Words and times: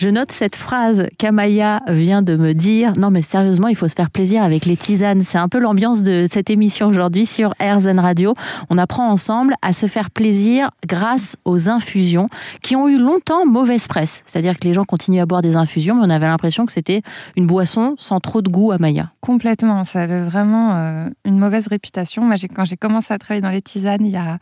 Je 0.00 0.08
note 0.08 0.32
cette 0.32 0.56
phrase 0.56 1.08
qu'Amaya 1.18 1.82
vient 1.86 2.22
de 2.22 2.34
me 2.34 2.54
dire. 2.54 2.94
Non, 2.96 3.10
mais 3.10 3.20
sérieusement, 3.20 3.68
il 3.68 3.76
faut 3.76 3.86
se 3.86 3.94
faire 3.94 4.08
plaisir 4.08 4.42
avec 4.42 4.64
les 4.64 4.78
tisanes. 4.78 5.24
C'est 5.24 5.36
un 5.36 5.50
peu 5.50 5.58
l'ambiance 5.58 6.02
de 6.02 6.26
cette 6.26 6.48
émission 6.48 6.86
aujourd'hui 6.86 7.26
sur 7.26 7.50
RZN 7.60 7.98
Radio. 7.98 8.32
On 8.70 8.78
apprend 8.78 9.10
ensemble 9.10 9.56
à 9.60 9.74
se 9.74 9.84
faire 9.84 10.10
plaisir 10.10 10.70
grâce 10.86 11.36
aux 11.44 11.68
infusions 11.68 12.28
qui 12.62 12.76
ont 12.76 12.88
eu 12.88 12.98
longtemps 12.98 13.44
mauvaise 13.44 13.88
presse. 13.88 14.22
C'est-à-dire 14.24 14.58
que 14.58 14.66
les 14.66 14.72
gens 14.72 14.86
continuent 14.86 15.20
à 15.20 15.26
boire 15.26 15.42
des 15.42 15.56
infusions, 15.56 15.94
mais 15.96 16.06
on 16.06 16.10
avait 16.10 16.28
l'impression 16.28 16.64
que 16.64 16.72
c'était 16.72 17.02
une 17.36 17.46
boisson 17.46 17.94
sans 17.98 18.20
trop 18.20 18.40
de 18.40 18.48
goût, 18.48 18.72
Amaya. 18.72 19.10
Complètement. 19.20 19.84
Ça 19.84 20.00
avait 20.00 20.24
vraiment 20.24 20.76
euh, 20.76 21.10
une 21.26 21.38
mauvaise 21.38 21.66
réputation. 21.66 22.26
Quand 22.56 22.64
j'ai 22.64 22.78
commencé 22.78 23.12
à 23.12 23.18
travailler 23.18 23.42
dans 23.42 23.50
les 23.50 23.60
tisanes, 23.60 24.06
il 24.06 24.12
y 24.12 24.16
a 24.16 24.38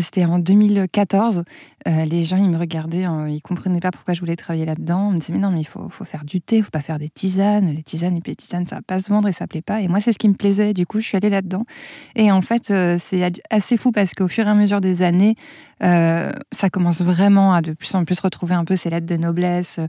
c'était 0.00 0.24
en 0.24 0.38
2014. 0.38 1.44
Euh, 1.86 2.04
les 2.06 2.24
gens, 2.24 2.36
ils 2.36 2.48
me 2.48 2.56
regardaient, 2.56 3.04
hein, 3.04 3.28
ils 3.28 3.42
comprenaient 3.42 3.80
pas 3.80 3.90
pourquoi 3.90 4.14
je 4.14 4.20
voulais 4.20 4.36
travailler 4.36 4.64
là-dedans. 4.64 5.10
Ils 5.10 5.16
me 5.16 5.20
disaient, 5.20 5.34
mais 5.34 5.38
non, 5.38 5.50
mais 5.50 5.60
il 5.60 5.66
faut, 5.66 5.88
faut 5.90 6.04
faire 6.04 6.24
du 6.24 6.40
thé, 6.40 6.58
il 6.58 6.64
faut 6.64 6.70
pas 6.70 6.80
faire 6.80 6.98
des 6.98 7.10
tisanes. 7.10 7.70
Les 7.74 7.82
tisanes, 7.82 8.18
les 8.24 8.36
tisanes, 8.36 8.66
ça 8.66 8.76
va 8.76 8.82
pas 8.82 9.00
se 9.00 9.10
vendre 9.10 9.28
et 9.28 9.32
ça 9.32 9.46
plaît 9.46 9.62
pas. 9.62 9.80
Et 9.82 9.88
moi, 9.88 10.00
c'est 10.00 10.12
ce 10.12 10.18
qui 10.18 10.28
me 10.28 10.34
plaisait. 10.34 10.72
Du 10.72 10.86
coup, 10.86 11.00
je 11.00 11.06
suis 11.06 11.16
allée 11.16 11.30
là-dedans. 11.30 11.64
Et 12.16 12.32
en 12.32 12.40
fait, 12.40 12.70
euh, 12.70 12.98
c'est 13.02 13.30
assez 13.50 13.76
fou 13.76 13.92
parce 13.92 14.14
qu'au 14.14 14.28
fur 14.28 14.46
et 14.46 14.50
à 14.50 14.54
mesure 14.54 14.80
des 14.80 15.02
années, 15.02 15.36
ça 15.80 16.70
commence 16.72 17.02
vraiment 17.02 17.52
à 17.52 17.60
de 17.60 17.74
plus 17.74 17.94
en 17.94 18.06
plus 18.06 18.18
retrouver 18.18 18.54
un 18.54 18.64
peu 18.64 18.74
ces 18.74 18.88
lettres 18.88 19.04
de 19.04 19.18
noblesse. 19.18 19.80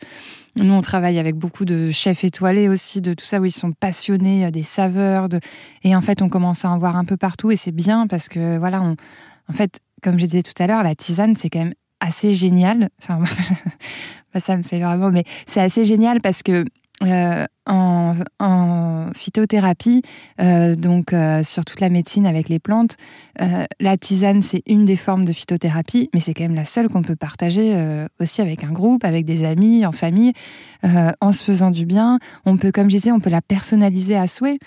Nous, 0.58 0.74
on 0.74 0.82
travaille 0.82 1.20
avec 1.20 1.36
beaucoup 1.36 1.64
de 1.64 1.90
chefs 1.92 2.26
étoilés 2.26 2.68
aussi, 2.68 3.02
de 3.02 3.14
tout 3.14 3.24
ça, 3.24 3.40
où 3.40 3.46
ils 3.46 3.52
sont 3.52 3.72
passionnés 3.72 4.52
des 4.52 4.64
saveurs. 4.64 5.30
De... 5.30 5.40
Et 5.84 5.96
en 5.96 6.02
fait, 6.02 6.22
on 6.22 6.28
commence 6.28 6.66
à 6.66 6.70
en 6.70 6.78
voir 6.80 6.98
un 6.98 7.06
peu 7.06 7.16
partout 7.16 7.50
et 7.50 7.56
c'est 7.56 7.72
bien 7.72 8.08
parce 8.08 8.28
que, 8.28 8.58
voilà, 8.58 8.82
on... 8.82 8.98
en 9.50 9.54
fait, 9.54 9.80
comme 10.06 10.20
je 10.20 10.26
disais 10.26 10.44
tout 10.44 10.54
à 10.62 10.68
l'heure, 10.68 10.84
la 10.84 10.94
tisane, 10.94 11.36
c'est 11.36 11.50
quand 11.50 11.64
même 11.64 11.74
assez 12.00 12.36
génial. 12.36 12.90
Enfin, 13.02 13.20
ça 14.40 14.56
me 14.56 14.62
fait 14.62 14.80
vraiment, 14.80 15.10
mais 15.10 15.24
c'est 15.48 15.62
assez 15.62 15.84
génial 15.84 16.22
parce 16.22 16.44
que 16.44 16.64
euh, 17.04 17.46
en, 17.68 18.16
phytothérapie, 19.14 20.02
euh, 20.42 20.76
donc 20.76 21.14
euh, 21.14 21.44
sur 21.44 21.64
toute 21.66 21.80
la 21.80 21.90
médecine 21.90 22.26
avec 22.26 22.50
les 22.50 22.60
plantes, 22.60 22.96
la 23.82 23.98
tisane, 23.98 24.42
c'est 24.42 24.64
une 24.66 24.86
des 24.86 24.96
formes 24.96 25.26
de 25.26 25.34
phytothérapie, 25.34 26.10
mais 26.14 26.22
c'est 26.22 26.34
quand 26.34 26.44
même 26.44 26.56
la 26.56 26.64
seule 26.64 26.88
qu'on 26.88 27.02
peut 27.02 27.18
partager 27.18 27.76
aussi 28.22 28.42
avec 28.42 28.64
un 28.64 28.72
groupe, 28.72 29.04
avec 29.04 29.26
des 29.26 29.44
amis, 29.44 29.86
en 29.86 29.92
famille, 29.92 30.32
en 30.84 31.32
se 31.34 31.44
faisant 31.44 31.70
du 31.70 31.86
bien. 31.86 32.20
On 32.46 32.56
peut, 32.56 32.72
comme 32.72 32.90
je 32.90 32.96
disais, 32.96 33.12
on 33.12 33.20
peut 33.20 33.30
la 33.30 33.42
personnaliser 33.42 34.16
à 34.16 34.28
souhait. 34.28 34.58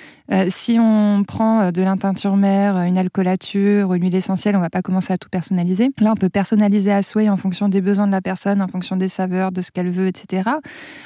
si 0.50 0.76
on 0.78 1.24
prend 1.26 1.72
de 1.72 1.82
l'inteinture 1.82 2.36
mère, 2.36 2.76
une 2.82 2.98
alcoolature, 2.98 3.94
une 3.94 4.02
huile 4.02 4.14
essentielle, 4.14 4.54
on 4.54 4.60
va 4.60 4.68
pas 4.68 4.82
commencer 4.82 5.14
à 5.14 5.18
tout 5.18 5.30
personnaliser. 5.30 5.88
Là, 5.98 6.12
on 6.12 6.16
peut 6.16 6.28
personnaliser 6.28 6.92
à 6.92 7.02
souhait 7.02 7.30
en 7.30 7.38
fonction 7.38 7.70
des 7.70 7.80
besoins 7.80 8.06
de 8.06 8.12
la 8.12 8.20
personne, 8.20 8.60
en 8.60 8.68
fonction 8.68 8.96
des 8.96 9.08
saveurs, 9.08 9.50
de 9.50 9.62
ce 9.62 9.70
qu'elle 9.70 9.90
veut, 9.90 10.08
etc. 10.08 10.50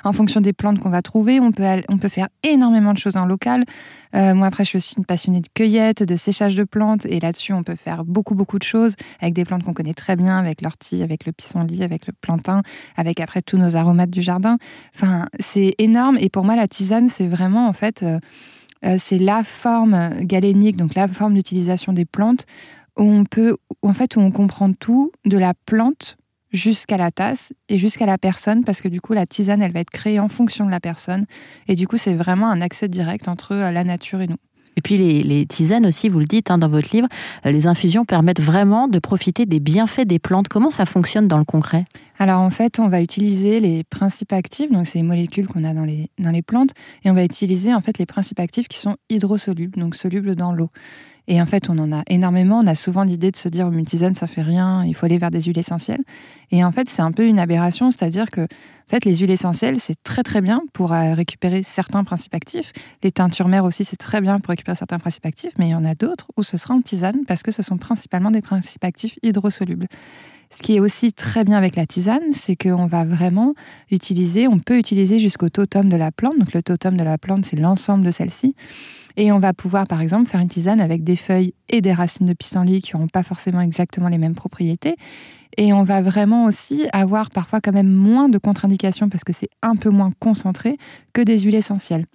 En 0.03 0.13
fonction 0.13 0.41
des 0.41 0.53
plantes 0.53 0.81
qu'on 0.81 0.91
va 0.91 1.03
trouver, 1.03 1.39
on 1.39 1.53
peut 1.53 1.63
on 1.89 1.99
peut 1.99 2.09
faire 2.09 2.29
énormément 2.43 2.93
de 2.93 2.99
choses 2.99 3.17
en 3.17 3.27
local. 3.27 3.65
Euh, 4.15 4.35
moi, 4.35 4.47
après, 4.47 4.65
je 4.65 4.71
suis 4.71 4.79
aussi 4.79 4.95
une 4.99 5.05
passionnée 5.05 5.41
de 5.41 5.49
cueillette, 5.55 6.03
de 6.03 6.17
séchage 6.17 6.55
de 6.55 6.65
plantes. 6.65 7.07
Et 7.07 7.21
là-dessus, 7.21 7.53
on 7.53 7.63
peut 7.63 7.77
faire 7.77 8.05
beaucoup, 8.05 8.35
beaucoup 8.35 8.59
de 8.59 8.65
choses 8.65 8.95
avec 9.21 9.35
des 9.35 9.45
plantes 9.45 9.65
qu'on 9.65 9.73
connaît 9.73 9.95
très 9.95 10.17
bien, 10.17 10.39
avec 10.39 10.63
l'ortie, 10.63 11.03
avec 11.03 11.27
le 11.27 11.33
pissenlit, 11.33 11.83
avec 11.83 12.07
le 12.07 12.13
plantain, 12.13 12.63
avec 12.97 13.21
après 13.21 13.43
tous 13.43 13.57
nos 13.57 13.77
aromates 13.77 14.11
du 14.11 14.23
jardin. 14.23 14.59
Enfin, 14.95 15.27
c'est 15.41 15.75
énorme. 15.79 16.19
Et 16.21 16.29
pour 16.29 16.45
moi, 16.45 16.57
la 16.57 16.69
tisane, 16.69 17.09
c'est 17.09 17.27
vraiment, 17.27 17.69
en 17.69 17.73
fait, 17.73 18.03
euh, 18.03 18.19
euh, 18.85 18.97
c'est 18.99 19.19
la 19.19 19.45
forme 19.45 20.11
galénique, 20.21 20.77
donc 20.77 20.95
la 20.95 21.09
forme 21.09 21.35
d'utilisation 21.35 21.93
des 21.93 22.05
plantes 22.05 22.47
où 22.99 23.05
on 23.05 23.25
peut, 23.25 23.57
en 23.83 23.95
fait, 23.95 24.17
où 24.17 24.21
on 24.21 24.31
comprend 24.31 24.73
tout 24.73 25.13
de 25.25 25.39
la 25.39 25.55
plante 25.67 26.17
jusqu'à 26.53 26.97
la 26.97 27.11
tasse 27.11 27.53
et 27.69 27.79
jusqu'à 27.79 28.07
la 28.07 28.19
personne, 28.19 28.65
parce 28.65 28.81
que 28.81 28.89
du 28.89 29.01
coup, 29.01 29.13
la 29.13 29.27
tisane, 29.27 29.63
elle 29.63 29.73
va 29.73 29.81
être 29.81 29.91
créée 29.91 30.21
en 30.21 30.29
fonction 30.29 30.67
de 30.67 30.71
la 30.71 30.81
personne. 30.81 31.27
Et 31.69 31.75
du 31.75 31.87
coup, 31.87 31.97
c'est 31.97 32.15
vraiment 32.15 32.49
un 32.49 32.61
accès 32.61 32.89
direct 32.89 33.29
entre 33.29 33.53
euh, 33.53 33.71
la 33.71 33.85
nature 33.85 34.21
et 34.21 34.27
nous. 34.27 34.37
Et 34.77 34.81
puis 34.81 34.97
les, 34.97 35.47
tisanes 35.47 35.85
aussi, 35.85 36.09
vous 36.09 36.19
le 36.19 36.25
dites 36.25 36.51
hein, 36.51 36.59
dans 36.59 36.69
votre 36.69 36.95
livre, 36.95 37.09
euh, 37.45 37.51
les 37.51 37.67
infusions 37.67 38.05
permettent 38.05 38.41
vraiment 38.41 38.89
de 38.89 38.99
profiter 38.99 39.45
des 39.45 39.61
bienfaits 39.61 40.07
des 40.07 40.19
plantes. 40.19 40.49
Comment 40.49 40.71
ça 40.71 40.87
fonctionne 40.87 41.29
dans 41.29 41.39
le 41.39 41.45
concret? 41.45 41.85
Alors 42.19 42.41
en 42.41 42.51
fait, 42.51 42.79
on 42.79 42.89
va 42.89 43.03
utiliser 43.03 43.61
les 43.61 43.85
principes 43.85 44.33
actifs, 44.33 44.71
donc 44.71 44.87
c'est 44.87 44.99
les 44.99 45.05
molécules 45.05 45.47
qu'on 45.47 45.65
a 45.65 45.75
dans 45.75 45.85
les, 45.85 46.09
dans 46.19 46.31
les 46.31 46.43
plantes, 46.43 46.71
et 47.05 47.11
on 47.11 47.15
va 47.15 47.25
utiliser 47.25 47.75
en 47.75 47.81
fait 47.81 47.99
les 47.99 48.07
principes 48.07 48.41
actifs 48.41 48.69
qui 48.69 48.79
sont 48.79 48.97
hydrosolubles, 49.11 49.79
donc 49.79 49.95
solubles 49.95 50.35
dans 50.35 50.53
l'eau. 50.53 50.71
Et 51.29 51.41
en 51.41 51.47
fait, 51.47 51.71
on 51.71 51.79
en 51.79 51.93
a 51.93 52.03
énormément. 52.09 52.61
On 52.61 52.67
a 52.67 52.75
souvent 52.75 53.05
l'idée 53.05 53.31
de 53.31 53.37
se 53.37 53.49
dire, 53.49 53.71
une 53.71 53.85
tisane, 53.85 54.15
ça 54.15 54.27
fait 54.27 54.43
rien, 54.43 54.85
il 54.85 54.95
faut 54.95 55.07
aller 55.07 55.19
vers 55.19 55.31
des 55.31 55.43
huiles 55.43 55.59
essentielles. 55.59 56.03
Et 56.51 56.65
en 56.65 56.73
fait, 56.73 56.89
c'est 56.89 57.03
un 57.03 57.13
peu 57.13 57.27
une 57.27 57.39
aberration, 57.39 57.91
c'est-à-dire 57.91 58.31
que 58.31 58.43
en 58.43 58.91
fait, 58.91 59.05
les 59.05 59.17
huiles 59.17 59.31
essentielles, 59.31 59.81
c'est 59.81 59.97
très 60.03 60.23
très 60.23 60.43
bien 60.43 60.61
pour 60.73 60.93
euh, 60.93 61.15
récupérer 61.15 61.63
certains 61.63 62.05
principes 62.05 62.35
actifs. 62.35 62.73
Les 63.03 63.11
teintures 63.11 63.49
mères 63.49 63.65
aussi, 63.65 63.85
c'est 63.85 63.97
très 63.97 64.21
bien 64.21 64.39
pour 64.39 64.51
récupérer 64.51 64.77
certains 64.77 64.99
principes 64.99 65.25
actifs, 65.25 65.53
mais 65.59 65.69
il 65.69 65.71
y 65.71 65.75
en 65.75 65.85
a 65.85 65.95
d'autres 65.95 66.27
où 66.37 66.43
ce 66.43 66.57
sera 66.57 66.75
en 66.75 66.83
tisane 66.83 67.25
parce 67.27 67.43
que 67.43 67.53
ce 67.53 67.63
sont 67.63 67.79
principalement 67.79 68.31
des 68.31 68.43
principes 68.43 68.85
actifs 68.85 69.19
hydrosolubles. 69.23 69.87
Ce 70.55 70.63
qui 70.63 70.77
est 70.77 70.81
aussi 70.81 71.15
très 71.15 71.45
bien 71.45 71.57
avec 71.57 71.77
la 71.77 71.87
tisane, 71.87 72.33
c'est 72.33 72.57
qu'on 72.57 72.87
va 72.87 73.05
vraiment 73.05 73.55
utiliser, 73.91 74.49
on 74.49 74.59
peut 74.59 74.77
utiliser 74.77 75.19
jusqu'au 75.19 75.49
totem 75.49 75.89
de 75.89 75.97
la 75.97 76.13
plante. 76.13 76.39
Donc 76.39 76.53
le 76.53 76.63
totem 76.63 76.99
de 76.99 77.03
la 77.03 77.17
plante, 77.17 77.47
c'est 77.47 77.57
l'ensemble 77.57 78.05
de 78.05 78.11
celle-ci. 78.11 78.55
Et 79.17 79.33
on 79.33 79.39
va 79.39 79.53
pouvoir, 79.53 79.87
par 79.87 80.01
exemple, 80.01 80.29
faire 80.29 80.41
une 80.41 80.49
tisane 80.49 80.81
avec 80.81 81.05
des 81.05 81.17
feuilles 81.17 81.55
et 81.69 81.81
des 81.81 81.93
racines 81.93 82.27
de 82.27 82.33
pissenlit 82.33 82.81
qui 82.81 82.95
n'auront 82.95 83.09
pas 83.09 83.23
forcément 83.23 83.61
exactement 83.61 84.09
les 84.09 84.19
mêmes 84.19 84.35
propriétés. 84.35 84.97
Et 85.59 85.73
on 85.73 85.85
va 85.85 86.01
vraiment 86.01 86.45
aussi 86.45 86.87
avoir 86.93 87.31
parfois 87.31 87.61
quand 87.61 87.73
même 87.73 87.91
moins 87.91 88.29
de 88.29 88.39
contre-indications 88.39 89.09
parce 89.09 89.25
que 89.25 89.33
c'est 89.33 89.51
un 89.61 89.77
peu 89.77 89.91
moins 89.91 90.13
concentré 90.19 90.79
que 91.13 91.21
des 91.21 91.41
huiles 91.41 91.55
essentielles. 91.55 92.07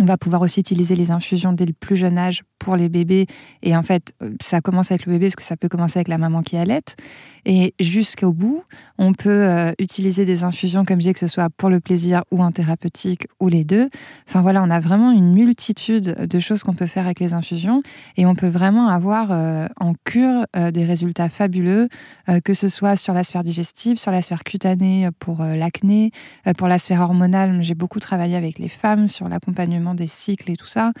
On 0.00 0.04
va 0.04 0.16
pouvoir 0.16 0.42
aussi 0.42 0.60
utiliser 0.60 0.94
les 0.94 1.10
infusions 1.10 1.52
dès 1.52 1.66
le 1.66 1.72
plus 1.72 1.96
jeune 1.96 2.18
âge 2.18 2.42
pour 2.58 2.76
les 2.76 2.88
bébés. 2.88 3.26
Et 3.62 3.76
en 3.76 3.82
fait, 3.82 4.12
euh, 4.22 4.30
ça 4.40 4.60
commence 4.60 4.90
avec 4.90 5.06
le 5.06 5.12
bébé 5.12 5.26
parce 5.26 5.36
que 5.36 5.42
ça 5.42 5.56
peut 5.56 5.68
commencer 5.68 5.98
avec 5.98 6.08
la 6.08 6.18
maman 6.18 6.42
qui 6.42 6.56
allait. 6.56 6.78
Et 7.44 7.74
jusqu'au 7.80 8.32
bout, 8.32 8.62
on 8.98 9.12
peut 9.12 9.30
euh, 9.30 9.72
utiliser 9.78 10.24
des 10.24 10.44
infusions, 10.44 10.84
comme 10.84 11.00
je 11.00 11.06
dis, 11.06 11.12
que 11.12 11.20
ce 11.20 11.26
soit 11.26 11.48
pour 11.56 11.70
le 11.70 11.80
plaisir 11.80 12.22
ou 12.30 12.42
en 12.42 12.52
thérapeutique 12.52 13.26
ou 13.40 13.48
les 13.48 13.64
deux. 13.64 13.88
Enfin 14.28 14.40
voilà, 14.40 14.62
on 14.62 14.70
a 14.70 14.80
vraiment 14.80 15.10
une 15.10 15.32
multitude 15.32 16.26
de 16.26 16.38
choses 16.38 16.62
qu'on 16.62 16.74
peut 16.74 16.86
faire 16.86 17.06
avec 17.06 17.20
les 17.20 17.32
infusions. 17.32 17.82
Et 18.16 18.26
on 18.26 18.34
peut 18.34 18.48
vraiment 18.48 18.88
avoir 18.88 19.28
euh, 19.30 19.66
en 19.80 19.94
cure 20.04 20.46
des 20.72 20.84
résultats 20.84 21.28
fabuleux, 21.28 21.88
que 22.44 22.54
ce 22.54 22.68
soit 22.68 22.96
sur 22.96 23.14
la 23.14 23.24
sphère 23.24 23.44
digestive, 23.44 23.98
sur 23.98 24.10
la 24.10 24.22
sphère 24.22 24.44
cutanée 24.44 25.08
pour 25.18 25.42
l'acné, 25.42 26.10
pour 26.56 26.68
la 26.68 26.78
sphère 26.78 27.00
hormonale. 27.00 27.62
J'ai 27.62 27.74
beaucoup 27.74 28.00
travaillé 28.00 28.36
avec 28.36 28.58
les 28.58 28.68
femmes 28.68 29.08
sur 29.08 29.28
l'accompagnement 29.28 29.87
des 29.94 30.08
cycles 30.08 30.50
et 30.50 30.56
tout 30.56 30.66
ça, 30.66 30.92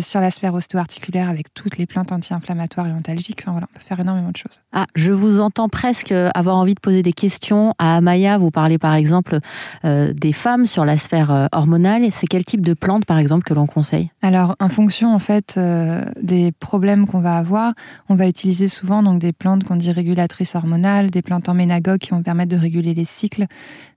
sur 0.00 0.20
la 0.20 0.30
sphère 0.30 0.54
ostéo 0.54 0.80
articulaire 0.80 1.28
avec 1.28 1.52
toutes 1.54 1.78
les 1.78 1.86
plantes 1.86 2.12
anti-inflammatoires 2.12 2.86
et 2.86 2.92
antalgiques. 2.92 3.40
Enfin, 3.42 3.52
voilà, 3.52 3.66
on 3.70 3.78
peut 3.78 3.84
faire 3.84 4.00
énormément 4.00 4.30
de 4.30 4.36
choses. 4.36 4.60
Ah, 4.72 4.86
je 4.94 5.12
vous 5.12 5.40
entends 5.40 5.68
presque 5.68 6.12
avoir 6.12 6.56
envie 6.56 6.74
de 6.74 6.80
poser 6.80 7.02
des 7.02 7.12
questions 7.12 7.74
à 7.78 7.96
Amaya. 7.96 8.38
Vous 8.38 8.50
parlez 8.50 8.78
par 8.78 8.94
exemple 8.94 9.38
euh, 9.84 10.12
des 10.12 10.32
femmes 10.32 10.66
sur 10.66 10.84
la 10.84 10.98
sphère 10.98 11.30
euh, 11.30 11.46
hormonale. 11.52 12.06
C'est 12.10 12.26
quel 12.26 12.44
type 12.44 12.60
de 12.60 12.74
plantes 12.74 13.04
par 13.04 13.18
exemple 13.18 13.44
que 13.44 13.54
l'on 13.54 13.66
conseille? 13.66 14.10
Alors, 14.22 14.56
en 14.60 14.68
fonction 14.68 15.14
en 15.14 15.18
fait 15.18 15.54
euh, 15.56 16.02
des 16.20 16.52
problèmes 16.52 17.06
qu'on 17.06 17.20
va 17.20 17.36
avoir, 17.36 17.74
on 18.08 18.14
va 18.14 18.26
utiliser 18.26 18.68
souvent 18.68 19.02
donc 19.02 19.20
des 19.20 19.32
plantes 19.32 19.64
qu'on 19.64 19.76
dit 19.76 19.92
régulatrices 19.92 20.54
hormonales, 20.54 21.10
des 21.10 21.22
plantes 21.22 21.48
en 21.48 21.54
ménagogue 21.54 21.98
qui 21.98 22.10
vont 22.10 22.22
permettre 22.22 22.50
de 22.50 22.60
réguler 22.60 22.94
les 22.94 23.04
cycles. 23.04 23.46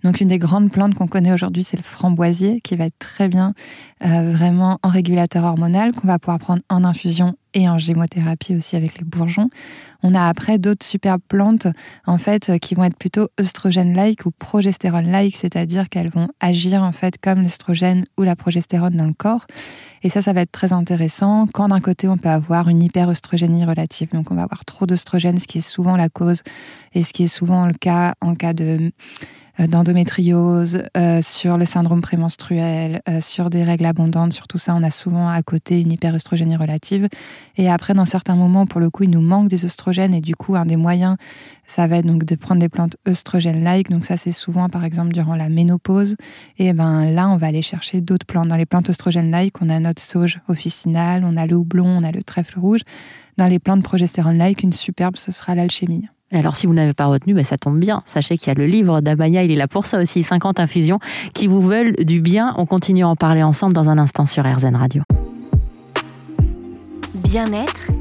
Donc, 0.03 0.21
une 0.21 0.27
des 0.27 0.37
grandes 0.37 0.71
plantes 0.71 0.95
qu'on 0.95 1.07
connaît 1.07 1.33
aujourd'hui, 1.33 1.63
c'est 1.63 1.77
le 1.77 1.83
framboisier 1.83 2.61
qui 2.61 2.75
va 2.75 2.85
être 2.85 2.99
très 2.99 3.27
bien 3.27 3.53
vraiment 4.23 4.79
en 4.83 4.89
régulateur 4.89 5.43
hormonal 5.43 5.93
qu'on 5.93 6.07
va 6.07 6.19
pouvoir 6.19 6.39
prendre 6.39 6.61
en 6.69 6.83
infusion 6.83 7.35
et 7.53 7.67
en 7.67 7.79
gémothérapie 7.79 8.55
aussi 8.55 8.75
avec 8.75 8.99
les 8.99 9.03
bourgeons. 9.03 9.49
On 10.03 10.13
a 10.13 10.27
après 10.27 10.59
d'autres 10.59 10.85
superbes 10.85 11.21
plantes 11.27 11.67
en 12.05 12.17
fait 12.17 12.59
qui 12.59 12.75
vont 12.75 12.83
être 12.83 12.97
plutôt 12.97 13.29
œstrogène-like 13.39 14.25
ou 14.25 14.31
progestérone-like, 14.31 15.35
c'est-à-dire 15.35 15.89
qu'elles 15.89 16.09
vont 16.09 16.27
agir 16.39 16.83
en 16.83 16.91
fait 16.91 17.17
comme 17.19 17.41
l'estrogène 17.41 18.05
ou 18.17 18.23
la 18.23 18.35
progestérone 18.35 18.95
dans 18.95 19.05
le 19.05 19.13
corps. 19.13 19.47
Et 20.03 20.09
ça, 20.09 20.21
ça 20.21 20.33
va 20.33 20.41
être 20.41 20.51
très 20.51 20.71
intéressant 20.71 21.47
quand 21.51 21.69
d'un 21.69 21.79
côté 21.79 22.07
on 22.07 22.17
peut 22.17 22.29
avoir 22.29 22.69
une 22.69 22.83
hyperœstrogénie 22.83 23.65
relative, 23.65 24.09
donc 24.13 24.29
on 24.29 24.35
va 24.35 24.43
avoir 24.43 24.63
trop 24.65 24.85
d'œstrogène, 24.85 25.39
ce 25.39 25.47
qui 25.47 25.57
est 25.57 25.61
souvent 25.61 25.97
la 25.97 26.09
cause 26.09 26.43
et 26.93 27.01
ce 27.03 27.13
qui 27.13 27.23
est 27.23 27.27
souvent 27.27 27.65
le 27.65 27.73
cas 27.73 28.13
en 28.21 28.35
cas 28.35 28.53
de 28.53 28.77
euh, 28.77 28.89
d'endométriose, 29.65 30.83
euh, 30.95 31.21
sur 31.21 31.57
le 31.57 31.65
syndrome 31.65 32.01
prémenstruel, 32.01 33.01
euh, 33.09 33.21
sur 33.21 33.49
des 33.49 33.63
règles 33.63 33.85
abondantes, 33.85 34.33
sur 34.33 34.47
tout 34.47 34.59
ça, 34.59 34.75
on 34.75 34.83
a 34.83 34.91
souvent 34.91 35.27
à 35.29 35.41
côté 35.41 35.81
une 35.81 35.91
hyperœstrogénie 35.91 36.55
relative. 36.55 37.07
Et 37.57 37.69
après, 37.69 37.95
dans 37.95 38.05
certains 38.05 38.35
moments, 38.35 38.67
pour 38.67 38.79
le 38.79 38.89
coup, 38.89 39.03
il 39.03 39.09
nous 39.09 39.21
manque 39.21 39.47
des 39.47 39.65
oestrogènes 39.65 40.13
et 40.13 40.21
du 40.21 40.35
coup, 40.35 40.55
un 40.55 40.65
des 40.65 40.75
moyens, 40.75 41.17
ça 41.65 41.87
va 41.87 41.97
être 41.97 42.05
donc 42.05 42.23
de 42.23 42.35
prendre 42.35 42.61
des 42.61 42.69
plantes 42.69 42.97
œstrogènes-like. 43.07 43.89
Donc 43.89 44.05
ça, 44.05 44.15
c'est 44.15 44.31
souvent, 44.31 44.69
par 44.69 44.83
exemple, 44.83 45.11
durant 45.13 45.35
la 45.35 45.49
ménopause. 45.49 46.15
Et 46.59 46.73
ben 46.73 47.05
là, 47.05 47.29
on 47.29 47.37
va 47.37 47.47
aller 47.47 47.63
chercher 47.63 48.01
d'autres 48.01 48.25
plantes. 48.27 48.49
Dans 48.49 48.55
les 48.55 48.67
plantes 48.67 48.89
œstrogènes-like, 48.89 49.61
on 49.61 49.69
a 49.69 49.79
notre 49.79 50.01
sauge 50.01 50.39
officinale, 50.47 51.23
on 51.25 51.35
a 51.35 51.47
le 51.47 51.55
houblon, 51.55 51.87
on 51.87 52.03
a 52.03 52.11
le 52.11 52.21
trèfle 52.21 52.59
rouge. 52.59 52.81
dans 53.37 53.47
les 53.47 53.59
plantes 53.59 53.83
progestérone-like, 53.83 54.63
une 54.63 54.73
superbe, 54.73 55.15
ce 55.17 55.31
sera 55.31 55.55
l'alchimie. 55.55 56.07
Alors, 56.31 56.57
si 56.57 56.67
vous 56.67 56.73
n'avez 56.73 56.93
pas 56.93 57.05
retenu, 57.05 57.33
ben, 57.33 57.45
ça 57.45 57.57
tombe 57.57 57.79
bien. 57.79 58.03
Sachez 58.05 58.37
qu'il 58.37 58.47
y 58.47 58.51
a 58.51 58.53
le 58.53 58.65
livre 58.65 58.99
d'Amaya, 58.99 59.43
il 59.43 59.51
est 59.51 59.55
là 59.55 59.67
pour 59.67 59.85
ça 59.85 60.01
aussi, 60.01 60.23
50 60.23 60.59
infusions 60.59 60.99
qui 61.33 61.47
vous 61.47 61.61
veulent 61.61 61.93
du 61.93 62.19
bien. 62.19 62.53
On 62.57 62.65
continue 62.65 63.03
à 63.03 63.07
en 63.07 63.15
parler 63.15 63.43
ensemble 63.43 63.73
dans 63.73 63.89
un 63.89 63.97
instant 63.97 64.25
sur 64.25 64.43
RZN 64.43 64.75
Radio. 64.75 65.03
Bien-être, 67.23 67.91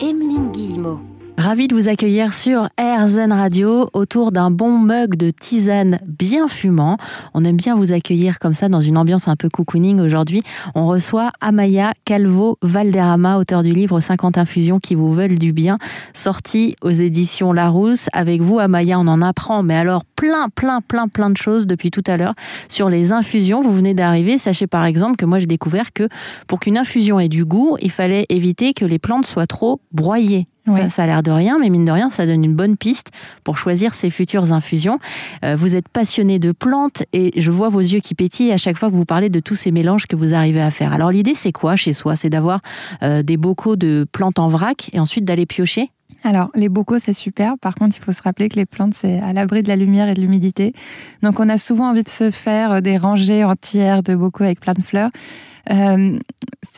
Emeline 0.00 0.50
Guillemot. 0.52 1.09
Ravi 1.40 1.68
de 1.68 1.74
vous 1.74 1.88
accueillir 1.88 2.34
sur 2.34 2.68
RZN 2.78 3.32
Radio 3.32 3.88
autour 3.94 4.30
d'un 4.30 4.50
bon 4.50 4.76
mug 4.76 5.16
de 5.16 5.30
tisane 5.30 5.98
bien 6.06 6.48
fumant. 6.48 6.98
On 7.32 7.46
aime 7.46 7.56
bien 7.56 7.74
vous 7.74 7.94
accueillir 7.94 8.38
comme 8.38 8.52
ça 8.52 8.68
dans 8.68 8.82
une 8.82 8.98
ambiance 8.98 9.26
un 9.26 9.36
peu 9.36 9.48
cocooning. 9.48 10.00
Aujourd'hui, 10.00 10.42
on 10.74 10.86
reçoit 10.86 11.32
Amaya 11.40 11.94
Calvo 12.04 12.58
Valderrama, 12.60 13.38
auteur 13.38 13.62
du 13.62 13.70
livre 13.70 14.00
50 14.00 14.36
infusions 14.36 14.80
qui 14.80 14.94
vous 14.94 15.14
veulent 15.14 15.38
du 15.38 15.54
bien, 15.54 15.78
sorti 16.12 16.76
aux 16.82 16.90
éditions 16.90 17.54
Larousse. 17.54 18.10
Avec 18.12 18.42
vous, 18.42 18.58
Amaya, 18.58 19.00
on 19.00 19.06
en 19.06 19.22
apprend, 19.22 19.62
mais 19.62 19.76
alors 19.76 20.04
plein, 20.04 20.50
plein, 20.54 20.82
plein, 20.82 21.08
plein 21.08 21.30
de 21.30 21.38
choses 21.38 21.66
depuis 21.66 21.90
tout 21.90 22.04
à 22.06 22.18
l'heure 22.18 22.34
sur 22.68 22.90
les 22.90 23.12
infusions. 23.12 23.62
Vous 23.62 23.72
venez 23.72 23.94
d'arriver. 23.94 24.36
Sachez 24.36 24.66
par 24.66 24.84
exemple 24.84 25.16
que 25.16 25.24
moi, 25.24 25.38
j'ai 25.38 25.46
découvert 25.46 25.94
que 25.94 26.06
pour 26.46 26.60
qu'une 26.60 26.76
infusion 26.76 27.18
ait 27.18 27.30
du 27.30 27.46
goût, 27.46 27.78
il 27.80 27.90
fallait 27.90 28.26
éviter 28.28 28.74
que 28.74 28.84
les 28.84 28.98
plantes 28.98 29.24
soient 29.24 29.46
trop 29.46 29.80
broyées. 29.90 30.49
Ça, 30.90 31.02
a 31.02 31.06
l'air 31.06 31.22
de 31.22 31.30
rien, 31.30 31.58
mais 31.58 31.70
mine 31.70 31.84
de 31.84 31.92
rien, 31.92 32.10
ça 32.10 32.26
donne 32.26 32.44
une 32.44 32.54
bonne 32.54 32.76
piste 32.76 33.10
pour 33.44 33.58
choisir 33.58 33.94
ses 33.94 34.10
futures 34.10 34.52
infusions. 34.52 34.98
Euh, 35.44 35.56
vous 35.56 35.76
êtes 35.76 35.88
passionné 35.88 36.38
de 36.38 36.52
plantes 36.52 37.02
et 37.12 37.32
je 37.40 37.50
vois 37.50 37.68
vos 37.68 37.80
yeux 37.80 38.00
qui 38.00 38.14
pétillent 38.14 38.52
à 38.52 38.58
chaque 38.58 38.76
fois 38.76 38.90
que 38.90 38.94
vous 38.94 39.04
parlez 39.04 39.28
de 39.28 39.40
tous 39.40 39.56
ces 39.56 39.70
mélanges 39.70 40.06
que 40.06 40.16
vous 40.16 40.34
arrivez 40.34 40.60
à 40.60 40.70
faire. 40.70 40.92
Alors 40.92 41.10
l'idée, 41.10 41.34
c'est 41.34 41.52
quoi 41.52 41.76
chez 41.76 41.92
soi? 41.92 42.16
C'est 42.16 42.30
d'avoir 42.30 42.60
euh, 43.02 43.22
des 43.22 43.36
bocaux 43.36 43.76
de 43.76 44.06
plantes 44.10 44.38
en 44.38 44.48
vrac 44.48 44.90
et 44.92 45.00
ensuite 45.00 45.24
d'aller 45.24 45.46
piocher? 45.46 45.90
Alors, 46.22 46.50
les 46.54 46.68
bocaux, 46.68 46.98
c'est 46.98 47.14
super. 47.14 47.54
Par 47.58 47.74
contre, 47.74 47.96
il 47.96 48.04
faut 48.04 48.12
se 48.12 48.22
rappeler 48.22 48.48
que 48.48 48.56
les 48.56 48.66
plantes, 48.66 48.94
c'est 48.94 49.20
à 49.20 49.32
l'abri 49.32 49.62
de 49.62 49.68
la 49.68 49.76
lumière 49.76 50.08
et 50.08 50.14
de 50.14 50.20
l'humidité. 50.20 50.74
Donc, 51.22 51.40
on 51.40 51.48
a 51.48 51.56
souvent 51.56 51.88
envie 51.90 52.02
de 52.02 52.10
se 52.10 52.30
faire 52.30 52.82
des 52.82 52.98
rangées 52.98 53.42
entières 53.42 54.02
de 54.02 54.14
bocaux 54.14 54.44
avec 54.44 54.60
plein 54.60 54.74
de 54.74 54.82
fleurs. 54.82 55.10
Euh, 55.70 56.18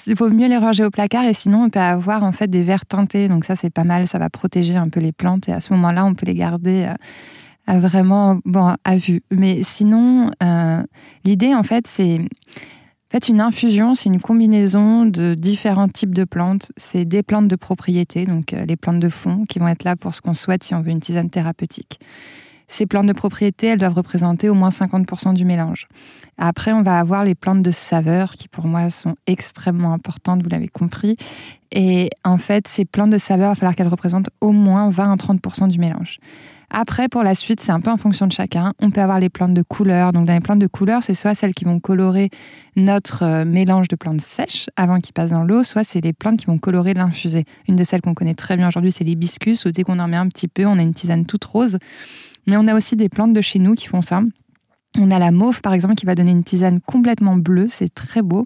il 0.07 0.15
vaut 0.15 0.31
mieux 0.31 0.49
les 0.49 0.57
ranger 0.57 0.85
au 0.85 0.91
placard 0.91 1.25
et 1.25 1.35
sinon 1.35 1.65
on 1.65 1.71
peut 1.71 1.81
avoir 1.81 2.25
en 2.25 2.33
fait 2.33 2.49
des 2.49 2.63
verres 2.63 2.87
teintés. 2.87 3.29
Donc 3.29 3.45
ça 3.45 3.57
c'est 3.57 3.71
pas 3.71 3.85
mal, 3.85 4.07
ça 4.07 4.19
va 4.19 4.31
protéger 4.31 4.77
un 4.77 4.89
peu 4.89 5.01
les 5.01 5.13
plantes 5.13 5.49
et 5.49 5.53
à 5.53 5.61
ce 5.61 5.73
moment-là 5.75 6.05
on 6.05 6.15
peut 6.15 6.27
les 6.27 6.35
garder 6.35 6.89
euh, 7.69 7.79
vraiment 7.79 8.39
bon 8.45 8.75
à 8.85 8.97
vue. 8.97 9.23
Mais 9.31 9.63
sinon 9.63 10.31
euh, 10.43 10.83
l'idée 11.25 11.55
en 11.55 11.63
fait 11.63 11.87
c'est 11.87 12.21
en 13.15 13.19
une 13.29 13.41
infusion, 13.43 13.95
c'est 13.95 14.09
une 14.09 14.21
combinaison 14.21 15.05
de 15.05 15.35
différents 15.35 15.89
types 15.89 16.15
de 16.15 16.25
plantes. 16.25 16.73
C'est 16.79 17.05
des 17.05 17.23
plantes 17.23 17.49
de 17.49 17.57
propriété, 17.57 18.25
donc 18.25 18.53
les 18.53 18.77
plantes 18.77 19.01
de 19.01 19.11
fond, 19.11 19.45
qui 19.47 19.59
vont 19.59 19.69
être 19.69 19.85
là 19.85 19.97
pour 19.97 20.15
ce 20.15 20.23
qu'on 20.23 20.33
souhaite 20.33 20.65
si 20.65 20.75
on 20.75 20.81
veut 20.81 20.91
une 20.91 21.01
tisane 21.01 21.29
thérapeutique. 21.29 22.01
Ces 22.73 22.87
plantes 22.87 23.07
de 23.07 23.13
propriété, 23.13 23.67
elles 23.67 23.79
doivent 23.79 23.93
représenter 23.93 24.49
au 24.49 24.55
moins 24.55 24.71
50% 24.71 25.35
du 25.35 25.45
mélange. 25.45 25.89
Après, 26.39 26.73
on 26.73 26.83
va 26.83 26.99
avoir 26.99 27.23
les 27.23 27.35
plantes 27.35 27.63
de 27.63 27.71
saveur 27.71 28.33
qui, 28.33 28.49
pour 28.49 28.67
moi, 28.67 28.89
sont 28.89 29.15
extrêmement 29.27 29.93
importantes, 29.93 30.43
vous 30.43 30.49
l'avez 30.49 30.69
compris. 30.69 31.19
Et 31.71 32.09
en 32.25 32.39
fait, 32.39 32.67
ces 32.67 32.87
plantes 32.87 33.11
de 33.11 33.19
saveur, 33.19 33.49
il 33.49 33.51
va 33.51 33.55
falloir 33.57 33.75
qu'elles 33.75 33.89
représentent 33.89 34.31
au 34.41 34.53
moins 34.53 34.89
20 34.89 35.13
à 35.13 35.17
30% 35.17 35.69
du 35.69 35.79
mélange. 35.79 36.17
Après, 36.71 37.11
pour 37.11 37.23
la 37.23 37.35
suite, 37.35 37.61
c'est 37.61 37.73
un 37.73 37.81
peu 37.81 37.91
en 37.91 37.99
fonction 37.99 38.27
de 38.27 38.33
chacun. 38.33 38.73
On 38.81 38.91
peut 38.91 39.03
avoir 39.03 39.21
les 39.21 39.29
plantes 39.29 39.53
de 39.53 39.61
couleur. 39.61 40.13
Donc, 40.13 40.25
dans 40.25 40.33
les 40.33 40.41
plantes 40.41 40.59
de 40.59 40.67
couleur, 40.67 41.03
c'est 41.03 41.15
soit 41.15 41.35
celles 41.35 41.53
qui 41.53 41.67
vont 41.67 41.79
colorer 41.79 42.31
notre 42.75 43.23
euh, 43.23 43.45
mélange 43.45 43.89
de 43.89 43.97
plantes 43.97 44.23
sèches 44.23 44.71
avant 44.77 44.99
qu'il 44.99 45.13
passe 45.13 45.33
dans 45.33 45.45
l'eau, 45.45 45.63
soit 45.63 45.85
c'est 45.85 46.01
les 46.01 46.15
plantes 46.15 46.39
qui 46.39 46.47
vont 46.47 46.57
colorer 46.57 46.95
l'infusé. 46.95 47.45
Une 47.69 47.77
de 47.77 47.85
celles 47.85 48.01
qu'on 48.01 48.15
connaît 48.15 48.33
très 48.33 48.57
bien 48.57 48.69
aujourd'hui, 48.69 48.93
c'est 48.93 49.05
l'hibiscus, 49.05 49.67
où 49.67 49.71
dès 49.71 49.83
qu'on 49.83 49.99
en 49.99 50.09
met 50.09 50.17
un 50.17 50.29
petit 50.29 50.49
peu, 50.49 50.65
on 50.65 50.79
a 50.79 50.83
une 50.83 50.95
tisane 50.95 51.27
toute 51.27 51.45
rose. 51.45 51.77
Mais 52.47 52.57
on 52.57 52.67
a 52.67 52.75
aussi 52.75 52.97
des 52.97 53.09
plantes 53.09 53.33
de 53.33 53.41
chez 53.41 53.59
nous 53.59 53.75
qui 53.75 53.87
font 53.87 54.03
ça. 54.03 54.23
On 54.99 55.11
a 55.11 55.19
la 55.19 55.31
mauve, 55.31 55.63
par 55.63 55.73
exemple, 55.73 55.95
qui 55.95 56.05
va 56.05 56.15
donner 56.15 56.33
une 56.33 56.45
tisane 56.45 56.79
complètement 56.81 57.37
bleue. 57.37 57.69
C'est 57.71 57.95
très 57.95 58.21
beau. 58.21 58.45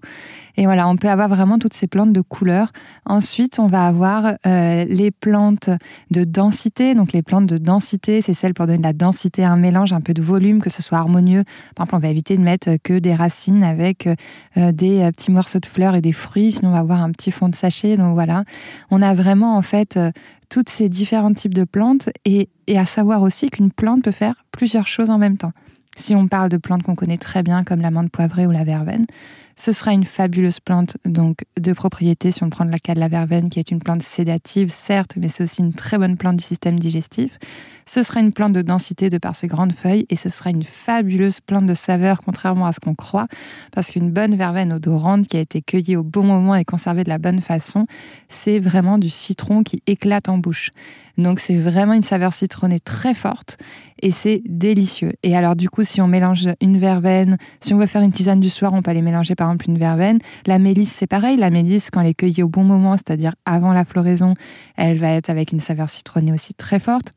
Et 0.55 0.63
voilà, 0.63 0.87
on 0.87 0.95
peut 0.95 1.09
avoir 1.09 1.27
vraiment 1.27 1.59
toutes 1.59 1.73
ces 1.73 1.87
plantes 1.87 2.13
de 2.13 2.21
couleur. 2.21 2.71
Ensuite, 3.05 3.59
on 3.59 3.67
va 3.67 3.85
avoir 3.85 4.33
euh, 4.45 4.85
les 4.85 5.11
plantes 5.11 5.69
de 6.09 6.23
densité. 6.23 6.95
Donc, 6.95 7.11
les 7.11 7.21
plantes 7.21 7.47
de 7.47 7.57
densité, 7.57 8.21
c'est 8.21 8.33
celles 8.33 8.53
pour 8.53 8.65
donner 8.65 8.77
de 8.77 8.83
la 8.83 8.93
densité 8.93 9.43
un 9.43 9.57
mélange, 9.57 9.91
un 9.91 9.99
peu 9.99 10.13
de 10.13 10.21
volume, 10.21 10.61
que 10.61 10.69
ce 10.69 10.81
soit 10.81 10.99
harmonieux. 10.99 11.43
Par 11.75 11.85
exemple, 11.85 11.95
on 11.95 12.07
va 12.07 12.07
éviter 12.07 12.37
de 12.37 12.43
mettre 12.43 12.77
que 12.81 12.97
des 12.97 13.13
racines 13.13 13.65
avec 13.65 14.07
euh, 14.07 14.71
des 14.71 15.01
euh, 15.01 15.11
petits 15.11 15.31
morceaux 15.31 15.59
de 15.59 15.65
fleurs 15.65 15.95
et 15.95 16.01
des 16.01 16.13
fruits. 16.13 16.53
Sinon, 16.53 16.69
on 16.69 16.73
va 16.73 16.79
avoir 16.79 17.03
un 17.03 17.11
petit 17.11 17.31
fond 17.31 17.49
de 17.49 17.55
sachet. 17.55 17.97
Donc, 17.97 18.13
voilà. 18.13 18.45
On 18.89 19.01
a 19.01 19.13
vraiment, 19.13 19.57
en 19.57 19.61
fait, 19.61 19.99
toutes 20.47 20.69
ces 20.69 20.87
différents 20.87 21.33
types 21.33 21.53
de 21.53 21.65
plantes 21.65 22.07
et 22.23 22.47
à 22.73 22.85
savoir 22.85 23.21
aussi 23.21 23.49
qu'une 23.49 23.69
plante 23.69 24.01
peut 24.01 24.11
faire 24.11 24.45
plusieurs 24.53 24.87
choses 24.87 25.09
en 25.09 25.17
même 25.17 25.35
temps. 25.35 25.51
Si 25.97 26.13
on 26.13 26.27
parle 26.27 26.49
de 26.49 26.57
plantes 26.57 26.83
qu'on 26.83 26.93
connaît 26.93 27.17
très 27.17 27.41
bien, 27.41 27.63
comme 27.63 27.81
l'amande 27.81 28.11
poivrée 28.11 28.45
ou 28.45 28.51
la 28.51 28.63
verveine, 28.63 29.07
ce 29.55 29.71
sera 29.71 29.91
une 29.91 30.05
fabuleuse 30.05 30.59
plante 30.59 30.97
donc 31.03 31.39
de 31.59 31.73
propriété 31.73 32.29
si 32.29 32.43
on 32.43 32.51
prend 32.51 32.65
le 32.65 32.77
cas 32.77 32.93
de 32.93 32.99
la 32.99 33.07
verveine 33.07 33.49
qui 33.49 33.57
est 33.57 33.71
une 33.71 33.79
plante 33.79 34.03
sédative 34.03 34.69
certes, 34.71 35.13
mais 35.17 35.29
c'est 35.29 35.45
aussi 35.45 35.61
une 35.61 35.73
très 35.73 35.97
bonne 35.97 36.15
plante 36.15 36.35
du 36.35 36.43
système 36.43 36.79
digestif. 36.79 37.39
Ce 37.87 38.03
sera 38.03 38.19
une 38.19 38.31
plante 38.31 38.53
de 38.53 38.61
densité 38.61 39.09
de 39.09 39.17
par 39.17 39.35
ses 39.35 39.47
grandes 39.47 39.73
feuilles 39.73 40.05
et 40.09 40.15
ce 40.15 40.29
sera 40.29 40.51
une 40.51 40.63
fabuleuse 40.63 41.39
plante 41.39 41.65
de 41.65 41.73
saveur 41.73 42.21
contrairement 42.23 42.67
à 42.67 42.73
ce 42.73 42.79
qu'on 42.79 42.93
croit 42.93 43.27
parce 43.71 43.89
qu'une 43.89 44.11
bonne 44.11 44.35
verveine 44.35 44.73
odorante 44.73 45.25
qui 45.25 45.37
a 45.37 45.39
été 45.39 45.63
cueillie 45.63 45.95
au 45.95 46.03
bon 46.03 46.23
moment 46.23 46.53
et 46.53 46.63
conservée 46.63 47.03
de 47.03 47.09
la 47.09 47.17
bonne 47.17 47.41
façon, 47.41 47.87
c'est 48.29 48.59
vraiment 48.59 48.99
du 48.99 49.09
citron 49.09 49.63
qui 49.63 49.81
éclate 49.87 50.29
en 50.29 50.37
bouche. 50.37 50.71
Donc 51.17 51.39
c'est 51.39 51.57
vraiment 51.57 51.93
une 51.93 52.03
saveur 52.03 52.33
citronnée 52.33 52.79
très 52.79 53.13
forte 53.13 53.57
et 54.01 54.11
c'est 54.11 54.41
délicieux. 54.45 55.13
Et 55.23 55.35
alors 55.35 55.55
du 55.55 55.69
coup, 55.69 55.83
si 55.83 55.99
on 55.99 56.07
mélange 56.07 56.47
une 56.61 56.77
verveine, 56.77 57.37
si 57.59 57.73
on 57.73 57.77
veut 57.77 57.87
faire 57.87 58.03
une 58.03 58.11
tisane 58.11 58.39
du 58.39 58.49
soir, 58.49 58.73
on 58.73 58.81
peut 58.81 58.91
aller 58.91 59.01
mélanger 59.01 59.33
par 59.33 59.47
exemple 59.47 59.69
une 59.69 59.79
verveine. 59.79 60.19
La 60.45 60.59
mélisse, 60.59 60.93
c'est 60.93 61.07
pareil. 61.07 61.37
La 61.37 61.49
mélisse, 61.49 61.89
quand 61.91 62.01
elle 62.01 62.07
est 62.07 62.13
cueillie 62.13 62.43
au 62.43 62.49
bon 62.49 62.63
moment, 62.63 62.93
c'est-à-dire 62.93 63.33
avant 63.45 63.73
la 63.73 63.85
floraison, 63.85 64.35
elle 64.75 64.97
va 64.97 65.09
être 65.09 65.29
avec 65.29 65.51
une 65.51 65.59
saveur 65.59 65.89
citronnée 65.89 66.31
aussi 66.31 66.53
très 66.53 66.79
forte. 66.79 67.13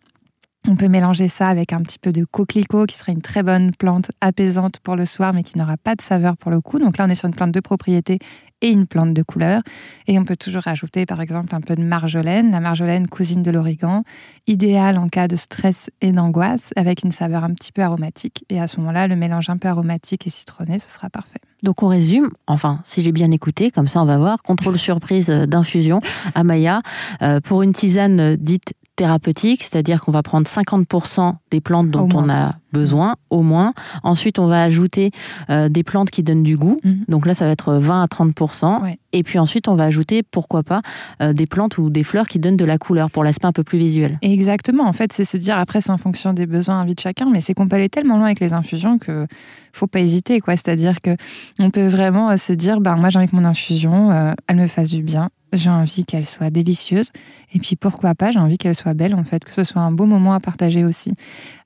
On 0.68 0.76
peut 0.76 0.88
mélanger 0.88 1.28
ça 1.28 1.48
avec 1.48 1.72
un 1.72 1.80
petit 1.80 1.98
peu 1.98 2.12
de 2.12 2.24
coquelicot, 2.24 2.84
qui 2.84 2.96
serait 2.96 3.12
une 3.12 3.22
très 3.22 3.42
bonne 3.42 3.72
plante 3.74 4.10
apaisante 4.20 4.78
pour 4.80 4.94
le 4.94 5.06
soir, 5.06 5.32
mais 5.32 5.42
qui 5.42 5.56
n'aura 5.56 5.78
pas 5.78 5.94
de 5.94 6.02
saveur 6.02 6.36
pour 6.36 6.50
le 6.50 6.60
coup. 6.60 6.78
Donc 6.78 6.98
là, 6.98 7.06
on 7.06 7.10
est 7.10 7.14
sur 7.14 7.28
une 7.28 7.34
plante 7.34 7.52
de 7.52 7.60
propriété 7.60 8.18
et 8.62 8.70
une 8.70 8.86
plante 8.86 9.14
de 9.14 9.22
couleur. 9.22 9.62
Et 10.06 10.18
on 10.18 10.24
peut 10.24 10.36
toujours 10.36 10.66
ajouter, 10.66 11.06
par 11.06 11.20
exemple, 11.20 11.54
un 11.54 11.60
peu 11.60 11.76
de 11.76 11.82
marjolaine. 11.82 12.50
La 12.50 12.60
marjolaine, 12.60 13.08
cousine 13.08 13.42
de 13.42 13.50
l'origan, 13.50 14.04
idéale 14.46 14.98
en 14.98 15.08
cas 15.08 15.28
de 15.28 15.36
stress 15.36 15.90
et 16.00 16.12
d'angoisse, 16.12 16.70
avec 16.76 17.02
une 17.02 17.12
saveur 17.12 17.44
un 17.44 17.54
petit 17.54 17.72
peu 17.72 17.82
aromatique. 17.82 18.44
Et 18.48 18.60
à 18.60 18.66
ce 18.66 18.78
moment-là, 18.80 19.06
le 19.06 19.16
mélange 19.16 19.48
un 19.50 19.56
peu 19.56 19.68
aromatique 19.68 20.26
et 20.26 20.30
citronné, 20.30 20.78
ce 20.78 20.90
sera 20.90 21.10
parfait. 21.10 21.40
Donc 21.62 21.82
on 21.82 21.88
résume, 21.88 22.30
enfin, 22.46 22.80
si 22.84 23.02
j'ai 23.02 23.12
bien 23.12 23.30
écouté, 23.30 23.70
comme 23.70 23.86
ça 23.86 24.00
on 24.00 24.06
va 24.06 24.16
voir, 24.16 24.42
contrôle 24.42 24.78
surprise 24.78 25.28
d'infusion 25.28 26.00
à 26.34 26.42
Maya. 26.42 26.80
Euh, 27.20 27.40
pour 27.40 27.62
une 27.62 27.74
tisane 27.74 28.36
dite 28.36 28.72
thérapeutique, 29.00 29.62
c'est-à-dire 29.62 30.02
qu'on 30.02 30.12
va 30.12 30.22
prendre 30.22 30.46
50% 30.46 31.32
des 31.50 31.62
plantes 31.62 31.88
dont 31.88 32.10
on 32.12 32.28
a 32.28 32.56
besoin, 32.70 33.16
au 33.30 33.40
moins. 33.40 33.72
Ensuite, 34.02 34.38
on 34.38 34.46
va 34.46 34.62
ajouter 34.62 35.10
euh, 35.48 35.70
des 35.70 35.82
plantes 35.84 36.10
qui 36.10 36.22
donnent 36.22 36.42
du 36.42 36.58
goût. 36.58 36.76
Mhm. 36.84 37.06
Donc 37.08 37.24
là, 37.24 37.32
ça 37.32 37.46
va 37.46 37.52
être 37.52 37.72
20 37.72 38.02
à 38.02 38.06
30%. 38.06 38.94
Et 39.14 39.22
puis 39.22 39.38
ensuite, 39.38 39.68
on 39.68 39.74
va 39.74 39.84
ajouter, 39.84 40.22
pourquoi 40.22 40.62
pas, 40.62 40.82
euh, 41.22 41.32
des 41.32 41.46
plantes 41.46 41.78
ou 41.78 41.88
des 41.88 42.04
fleurs 42.04 42.28
qui 42.28 42.38
donnent 42.38 42.58
de 42.58 42.64
la 42.66 42.76
couleur 42.76 43.10
pour 43.10 43.24
l'aspect 43.24 43.46
un 43.46 43.52
peu 43.52 43.64
plus 43.64 43.78
visuel. 43.78 44.18
Exactement. 44.20 44.84
En 44.84 44.92
fait, 44.92 45.14
c'est 45.14 45.24
se 45.24 45.38
dire, 45.38 45.58
après, 45.58 45.80
c'est 45.80 45.92
en 45.92 45.98
fonction 45.98 46.34
des 46.34 46.44
besoins, 46.44 46.82
envie 46.82 46.94
de 46.94 47.00
chacun, 47.00 47.30
mais 47.32 47.40
c'est 47.40 47.54
qu'on 47.54 47.68
peut 47.68 47.76
aller 47.76 47.88
tellement 47.88 48.16
loin 48.16 48.26
avec 48.26 48.40
les 48.40 48.52
infusions 48.52 48.98
que 48.98 49.26
faut 49.72 49.86
pas 49.86 50.00
hésiter. 50.00 50.40
quoi. 50.40 50.56
C'est-à-dire 50.56 51.00
que 51.00 51.16
on 51.58 51.70
peut 51.70 51.86
vraiment 51.86 52.28
euh, 52.28 52.36
se 52.36 52.52
dire, 52.52 52.82
ben, 52.82 52.96
moi, 52.96 53.08
j'ai 53.08 53.18
envie 53.18 53.28
que 53.28 53.36
mon 53.36 53.46
infusion, 53.46 54.34
elle 54.46 54.56
me 54.56 54.66
fasse 54.66 54.90
du 54.90 55.02
bien 55.02 55.30
j'ai 55.52 55.70
envie 55.70 56.04
qu'elle 56.04 56.26
soit 56.26 56.50
délicieuse. 56.50 57.10
Et 57.52 57.58
puis 57.58 57.76
pourquoi 57.76 58.14
pas, 58.14 58.32
j'ai 58.32 58.38
envie 58.38 58.58
qu'elle 58.58 58.74
soit 58.74 58.94
belle 58.94 59.14
en 59.14 59.24
fait, 59.24 59.44
que 59.44 59.52
ce 59.52 59.64
soit 59.64 59.82
un 59.82 59.92
beau 59.92 60.06
moment 60.06 60.34
à 60.34 60.40
partager 60.40 60.84
aussi. 60.84 61.14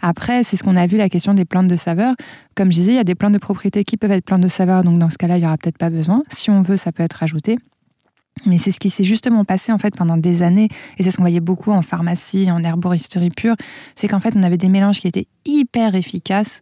Après, 0.00 0.44
c'est 0.44 0.56
ce 0.56 0.62
qu'on 0.62 0.76
a 0.76 0.86
vu, 0.86 0.96
la 0.96 1.08
question 1.08 1.34
des 1.34 1.44
plantes 1.44 1.68
de 1.68 1.76
saveur. 1.76 2.14
Comme 2.54 2.72
je 2.72 2.78
disais, 2.78 2.92
il 2.92 2.96
y 2.96 2.98
a 2.98 3.04
des 3.04 3.14
plantes 3.14 3.32
de 3.32 3.38
propriété 3.38 3.84
qui 3.84 3.96
peuvent 3.96 4.12
être 4.12 4.24
plantes 4.24 4.40
de 4.40 4.48
saveur, 4.48 4.84
donc 4.84 4.98
dans 4.98 5.10
ce 5.10 5.18
cas-là, 5.18 5.36
il 5.36 5.40
n'y 5.40 5.46
aura 5.46 5.58
peut-être 5.58 5.78
pas 5.78 5.90
besoin. 5.90 6.22
Si 6.30 6.50
on 6.50 6.62
veut, 6.62 6.76
ça 6.76 6.92
peut 6.92 7.02
être 7.02 7.22
ajouté. 7.22 7.58
Mais 8.46 8.58
c'est 8.58 8.72
ce 8.72 8.80
qui 8.80 8.90
s'est 8.90 9.04
justement 9.04 9.44
passé 9.44 9.72
en 9.72 9.78
fait 9.78 9.94
pendant 9.96 10.16
des 10.16 10.42
années, 10.42 10.68
et 10.98 11.02
c'est 11.02 11.10
ce 11.10 11.16
qu'on 11.16 11.22
voyait 11.22 11.40
beaucoup 11.40 11.70
en 11.70 11.82
pharmacie, 11.82 12.50
en 12.50 12.62
herboristerie 12.62 13.30
pure, 13.30 13.54
c'est 13.94 14.08
qu'en 14.08 14.20
fait 14.20 14.34
on 14.36 14.42
avait 14.42 14.56
des 14.56 14.68
mélanges 14.68 15.00
qui 15.00 15.06
étaient 15.06 15.28
hyper 15.46 15.94
efficaces, 15.94 16.60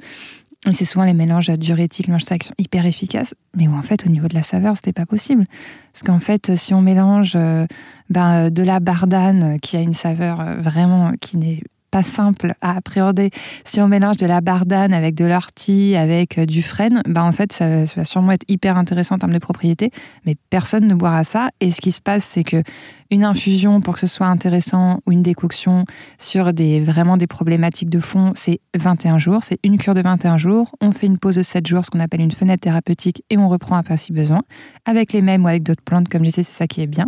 c'est 0.70 0.84
souvent 0.84 1.04
les 1.04 1.14
mélanges 1.14 1.50
diurétiques, 1.50 2.06
mélanges 2.06 2.24
qui 2.24 2.46
sont 2.46 2.54
hyper 2.56 2.86
efficaces, 2.86 3.34
mais 3.56 3.66
où 3.66 3.74
en 3.74 3.82
fait, 3.82 4.06
au 4.06 4.08
niveau 4.08 4.28
de 4.28 4.34
la 4.34 4.44
saveur, 4.44 4.76
c'était 4.76 4.92
pas 4.92 5.06
possible. 5.06 5.44
Parce 5.92 6.04
qu'en 6.04 6.20
fait, 6.20 6.54
si 6.54 6.72
on 6.72 6.80
mélange 6.80 7.32
euh, 7.34 7.66
ben, 8.10 8.48
de 8.48 8.62
la 8.62 8.78
bardane 8.78 9.58
qui 9.60 9.76
a 9.76 9.80
une 9.80 9.94
saveur 9.94 10.40
euh, 10.40 10.54
vraiment 10.56 11.12
qui 11.20 11.36
n'est 11.36 11.62
pas 11.92 12.02
simple 12.02 12.54
à 12.62 12.76
appréhender. 12.76 13.30
Si 13.64 13.80
on 13.80 13.86
mélange 13.86 14.16
de 14.16 14.26
la 14.26 14.40
bardane 14.40 14.94
avec 14.94 15.14
de 15.14 15.26
l'ortie, 15.26 15.94
avec 15.94 16.38
euh, 16.38 16.46
du 16.46 16.62
frêne, 16.62 17.02
bah 17.06 17.22
en 17.22 17.32
fait, 17.32 17.52
ça, 17.52 17.84
va 17.84 18.04
sûrement 18.04 18.32
être 18.32 18.46
hyper 18.48 18.78
intéressant 18.78 19.16
en 19.16 19.18
termes 19.18 19.34
de 19.34 19.38
propriété, 19.38 19.90
mais 20.24 20.34
personne 20.50 20.88
ne 20.88 20.94
boira 20.94 21.22
ça. 21.22 21.50
Et 21.60 21.70
ce 21.70 21.80
qui 21.82 21.92
se 21.92 22.00
passe, 22.00 22.24
c'est 22.24 22.44
que 22.44 22.62
une 23.10 23.24
infusion, 23.24 23.82
pour 23.82 23.94
que 23.94 24.00
ce 24.00 24.06
soit 24.06 24.26
intéressant, 24.26 25.00
ou 25.06 25.12
une 25.12 25.22
décoction 25.22 25.84
sur 26.18 26.54
des, 26.54 26.80
vraiment 26.80 27.18
des 27.18 27.26
problématiques 27.26 27.90
de 27.90 28.00
fond, 28.00 28.32
c'est 28.34 28.60
21 28.74 29.18
jours. 29.18 29.42
C'est 29.42 29.58
une 29.62 29.76
cure 29.76 29.92
de 29.92 30.00
21 30.00 30.38
jours. 30.38 30.74
On 30.80 30.92
fait 30.92 31.08
une 31.08 31.18
pause 31.18 31.36
de 31.36 31.42
7 31.42 31.66
jours, 31.66 31.84
ce 31.84 31.90
qu'on 31.90 32.00
appelle 32.00 32.22
une 32.22 32.32
fenêtre 32.32 32.62
thérapeutique, 32.62 33.22
et 33.28 33.36
on 33.36 33.50
reprend 33.50 33.76
après 33.76 33.98
si 33.98 34.14
besoin, 34.14 34.40
avec 34.86 35.12
les 35.12 35.20
mêmes 35.20 35.44
ou 35.44 35.48
avec 35.48 35.62
d'autres 35.62 35.84
plantes, 35.84 36.08
comme 36.08 36.22
je 36.22 36.30
disais, 36.30 36.42
c'est 36.42 36.52
ça 36.52 36.66
qui 36.66 36.80
est 36.80 36.86
bien. 36.86 37.06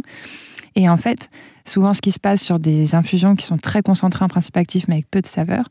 Et 0.76 0.88
en 0.88 0.96
fait, 0.96 1.30
souvent, 1.64 1.94
ce 1.94 2.00
qui 2.00 2.12
se 2.12 2.18
passe 2.18 2.42
sur 2.42 2.58
des 2.58 2.94
infusions 2.94 3.36
qui 3.36 3.46
sont 3.46 3.58
très 3.58 3.82
concentrées 3.82 4.24
en 4.24 4.28
principe 4.28 4.56
actif, 4.56 4.86
mais 4.88 4.94
avec 4.94 5.10
peu 5.10 5.20
de 5.20 5.26
saveurs, 5.26 5.68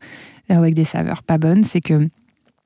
ou 0.48 0.54
avec 0.54 0.74
des 0.74 0.84
saveurs 0.84 1.22
pas 1.22 1.38
bonnes, 1.38 1.64
c'est 1.64 1.80
que 1.80 2.08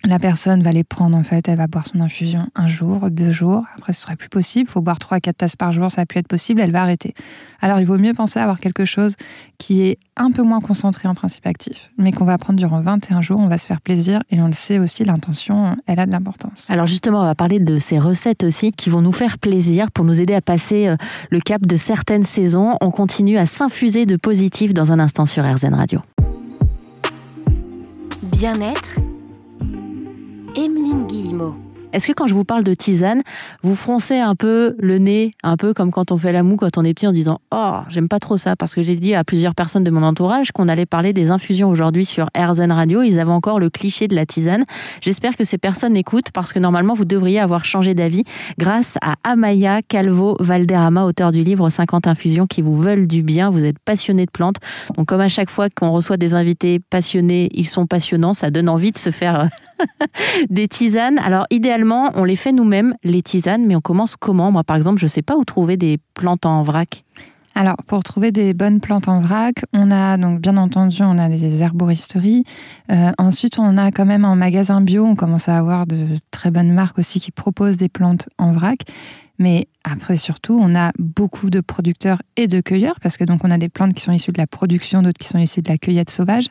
la 0.05 0.21
personne 0.21 0.63
va 0.63 0.73
les 0.73 0.85
prendre, 0.85 1.17
en 1.17 1.25
fait, 1.25 1.49
elle 1.49 1.59
va 1.59 1.67
boire 1.67 1.87
son 1.87 2.01
infusion 2.01 2.47
un 2.55 2.69
jour, 2.69 3.11
deux 3.11 3.33
jours, 3.33 3.65
après 3.77 3.93
ce 3.93 4.03
serait 4.03 4.15
plus 4.15 4.29
possible, 4.29 4.69
il 4.69 4.73
faut 4.73 4.81
boire 4.81 5.01
trois 5.01 5.17
à 5.17 5.21
quatre 5.21 5.39
tasses 5.39 5.57
par 5.57 5.73
jour, 5.73 5.91
ça 5.91 6.03
va 6.03 6.07
plus 6.07 6.21
être 6.21 6.29
possible, 6.29 6.61
elle 6.61 6.71
va 6.71 6.83
arrêter. 6.83 7.15
Alors 7.61 7.81
il 7.81 7.87
vaut 7.87 7.99
mieux 7.99 8.15
penser 8.15 8.39
à 8.39 8.45
avoir 8.45 8.61
quelque 8.61 8.85
chose 8.85 9.17
qui 9.59 9.83
est 9.83 9.99
un 10.17 10.31
peu 10.31 10.43
moins 10.43 10.61
concentré 10.61 11.09
en 11.09 11.15
principe 11.15 11.47
actif, 11.49 11.91
mais 11.99 12.13
qu'on 12.13 12.25
va 12.25 12.39
prendre 12.39 12.59
durant 12.59 12.81
21 12.81 13.23
jours, 13.23 13.41
on 13.41 13.49
va 13.49 13.59
se 13.59 13.67
faire 13.67 13.81
plaisir, 13.81 14.21
et 14.31 14.41
on 14.41 14.47
le 14.47 14.53
sait 14.53 14.79
aussi, 14.79 15.05
l'intention, 15.05 15.77
elle 15.87 15.99
a 15.99 16.07
de 16.07 16.13
l'importance. 16.13 16.71
Alors 16.71 16.87
justement, 16.87 17.23
on 17.23 17.27
va 17.27 17.35
parler 17.35 17.59
de 17.59 17.79
ces 17.81 17.99
recettes 17.99 18.45
aussi 18.45 18.71
qui 18.71 18.91
vont 18.91 19.03
nous 19.03 19.13
faire 19.13 19.39
plaisir 19.39 19.91
pour 19.91 20.05
nous 20.05 20.21
aider 20.21 20.35
à 20.35 20.41
passer 20.41 20.87
euh, 20.87 20.97
le 21.31 21.41
cap 21.41 21.67
de 21.67 21.77
certaines 21.77 22.25
saisons. 22.25 22.77
On 22.81 22.93
continue 22.93 23.37
à 23.37 23.47
s'infuser 23.47 24.07
de 24.07 24.15
positif 24.17 24.73
dans 24.73 24.93
un 24.93 25.01
instant 25.01 25.27
sur 25.27 25.45
RZN 25.45 25.75
Radio. 25.75 26.01
Bien-être 28.33 29.01
Emeline 30.59 31.07
Guillemot. 31.07 31.55
Est-ce 31.93 32.09
que 32.09 32.13
quand 32.13 32.27
je 32.27 32.35
vous 32.35 32.45
parle 32.45 32.65
de 32.65 32.75
tisane, 32.75 33.23
vous 33.63 33.77
froncez 33.77 34.19
un 34.19 34.35
peu 34.35 34.75
le 34.81 34.99
nez, 34.99 35.31
un 35.45 35.57
peu 35.57 35.73
comme 35.73 35.93
quand 35.93 36.11
on 36.11 36.19
fait 36.19 36.33
la 36.33 36.43
moue 36.43 36.57
quand 36.57 36.77
on 36.77 36.83
est 36.83 36.95
petit 36.95 37.07
en 37.07 37.13
disant 37.13 37.39
Oh, 37.55 37.77
j'aime 37.89 38.09
pas 38.09 38.19
trop 38.19 38.37
ça 38.37 38.57
Parce 38.57 38.75
que 38.75 38.83
j'ai 38.83 38.97
dit 38.97 39.15
à 39.15 39.23
plusieurs 39.23 39.55
personnes 39.55 39.85
de 39.85 39.91
mon 39.93 40.03
entourage 40.03 40.51
qu'on 40.51 40.67
allait 40.67 40.85
parler 40.85 41.13
des 41.13 41.31
infusions 41.31 41.71
aujourd'hui 41.71 42.05
sur 42.05 42.29
RZN 42.37 42.73
Radio. 42.73 43.03
Ils 43.03 43.21
avaient 43.21 43.31
encore 43.31 43.61
le 43.61 43.71
cliché 43.71 44.09
de 44.09 44.17
la 44.17 44.27
tisane. 44.27 44.65
J'espère 45.01 45.37
que 45.37 45.45
ces 45.45 45.59
personnes 45.59 45.97
écoutent 45.97 46.33
parce 46.35 46.53
que 46.53 46.59
normalement 46.59 46.95
vous 46.95 47.05
devriez 47.05 47.39
avoir 47.39 47.65
changé 47.65 47.95
d'avis 47.95 48.25
grâce 48.59 48.99
à 49.01 49.15
Amaya 49.23 49.81
Calvo 49.83 50.37
Valderrama, 50.41 51.05
auteur 51.05 51.31
du 51.31 51.45
livre 51.45 51.71
50 51.71 52.09
infusions 52.09 52.49
qui 52.49 52.63
vous 52.63 52.77
veulent 52.77 53.07
du 53.07 53.23
bien. 53.23 53.51
Vous 53.51 53.65
êtes 53.65 53.79
passionné 53.79 54.27
de 54.27 54.33
plantes. 54.33 54.57
Donc, 54.97 55.07
comme 55.07 55.21
à 55.21 55.29
chaque 55.29 55.51
fois 55.51 55.69
qu'on 55.71 55.93
reçoit 55.93 56.17
des 56.17 56.35
invités 56.35 56.81
passionnés, 56.81 57.49
ils 57.55 57.69
sont 57.69 57.87
passionnants. 57.87 58.35
Ça 58.35 58.51
donne 58.51 58.69
envie 58.69 58.91
de 58.91 58.99
se 58.99 59.11
faire 59.11 59.49
des 60.51 60.69
tisanes. 60.69 61.19
Alors, 61.19 61.47
idéalement, 61.51 62.11
on 62.15 62.25
les 62.25 62.37
fait 62.37 62.53
nous-mêmes, 62.53 62.95
les 63.05 63.23
tisanes, 63.23 63.67
mais 63.67 63.77
on 63.77 63.81
commence 63.81 64.17
comment? 64.17 64.51
Moi, 64.51 64.65
par 64.65 64.77
exemple, 64.77 64.99
je 64.99 65.07
ne 65.07 65.11
sais 65.11 65.23
pas 65.23 65.37
où 65.37 65.45
trouver 65.45 65.77
des 65.77 65.99
plantes 66.15 66.47
en 66.47 66.63
vrac. 66.63 67.05
Alors, 67.55 67.77
pour 67.89 68.05
trouver 68.05 68.31
des 68.31 68.55
bonnes 68.55 68.79
plantes 68.79 69.09
en 69.09 69.21
vrac, 69.21 69.65
on 69.73 69.91
a 69.91 70.17
donc 70.17 70.41
bien 70.41 70.57
entendu, 70.57 71.03
on 71.03 71.19
a 71.19 71.29
des 71.29 71.61
herboristeries. 71.61 72.45
Euh, 72.93 73.11
ensuite, 73.19 73.59
on 73.59 73.77
a 73.77 73.91
quand 73.91 74.07
même 74.07 74.25
un 74.25 74.37
magasin 74.37 74.81
bio. 74.81 75.05
On 75.05 75.17
commence 75.17 75.49
à 75.49 75.59
avoir 75.59 75.89
de 75.89 76.07
très 76.31 76.53
bonnes 76.53 76.73
marques 76.73 77.01
aussi 77.01 77.19
qui 77.19 77.33
proposent 77.33 77.77
des 77.77 77.89
plantes 77.89 78.29
en 78.39 78.53
vrac. 78.53 78.85
Mais 79.41 79.69
après, 79.85 80.17
surtout, 80.17 80.59
on 80.61 80.75
a 80.75 80.93
beaucoup 80.99 81.49
de 81.49 81.61
producteurs 81.61 82.23
et 82.37 82.49
de 82.49 82.61
cueilleurs, 82.61 82.99
parce 83.01 83.17
que 83.17 83.25
donc 83.25 83.45
on 83.45 83.51
a 83.51 83.59
des 83.59 83.69
plantes 83.69 83.95
qui 83.95 84.03
sont 84.03 84.13
issues 84.13 84.33
de 84.33 84.39
la 84.39 84.49
production, 84.49 85.03
d'autres 85.03 85.19
qui 85.19 85.29
sont 85.29 85.39
issues 85.39 85.63
de 85.63 85.69
la 85.69 85.79
cueillette 85.79 86.11
sauvage. 86.11 86.47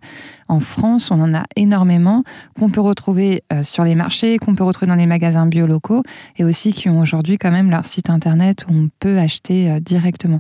En 0.50 0.60
France, 0.60 1.12
on 1.12 1.20
en 1.20 1.34
a 1.34 1.44
énormément, 1.56 2.24
qu'on 2.58 2.70
peut 2.70 2.82
retrouver 2.82 3.44
euh, 3.52 3.64
sur 3.64 3.84
les 3.84 3.96
marchés, 3.96 4.38
qu'on 4.38 4.56
peut 4.56 4.64
retrouver 4.64 4.88
dans 4.88 4.96
les 4.96 5.06
magasins 5.06 5.46
bio 5.46 5.68
locaux, 5.68 6.04
et 6.38 6.44
aussi 6.44 6.72
qui 6.72 6.90
ont 6.90 7.00
aujourd'hui 7.00 7.38
quand 7.38 7.52
même 7.52 7.70
leur 7.70 7.86
site 7.86 8.10
internet 8.10 8.66
où 8.70 8.74
on 8.74 8.90
peut 9.00 9.18
acheter 9.18 9.70
euh, 9.70 9.80
directement. 9.80 10.40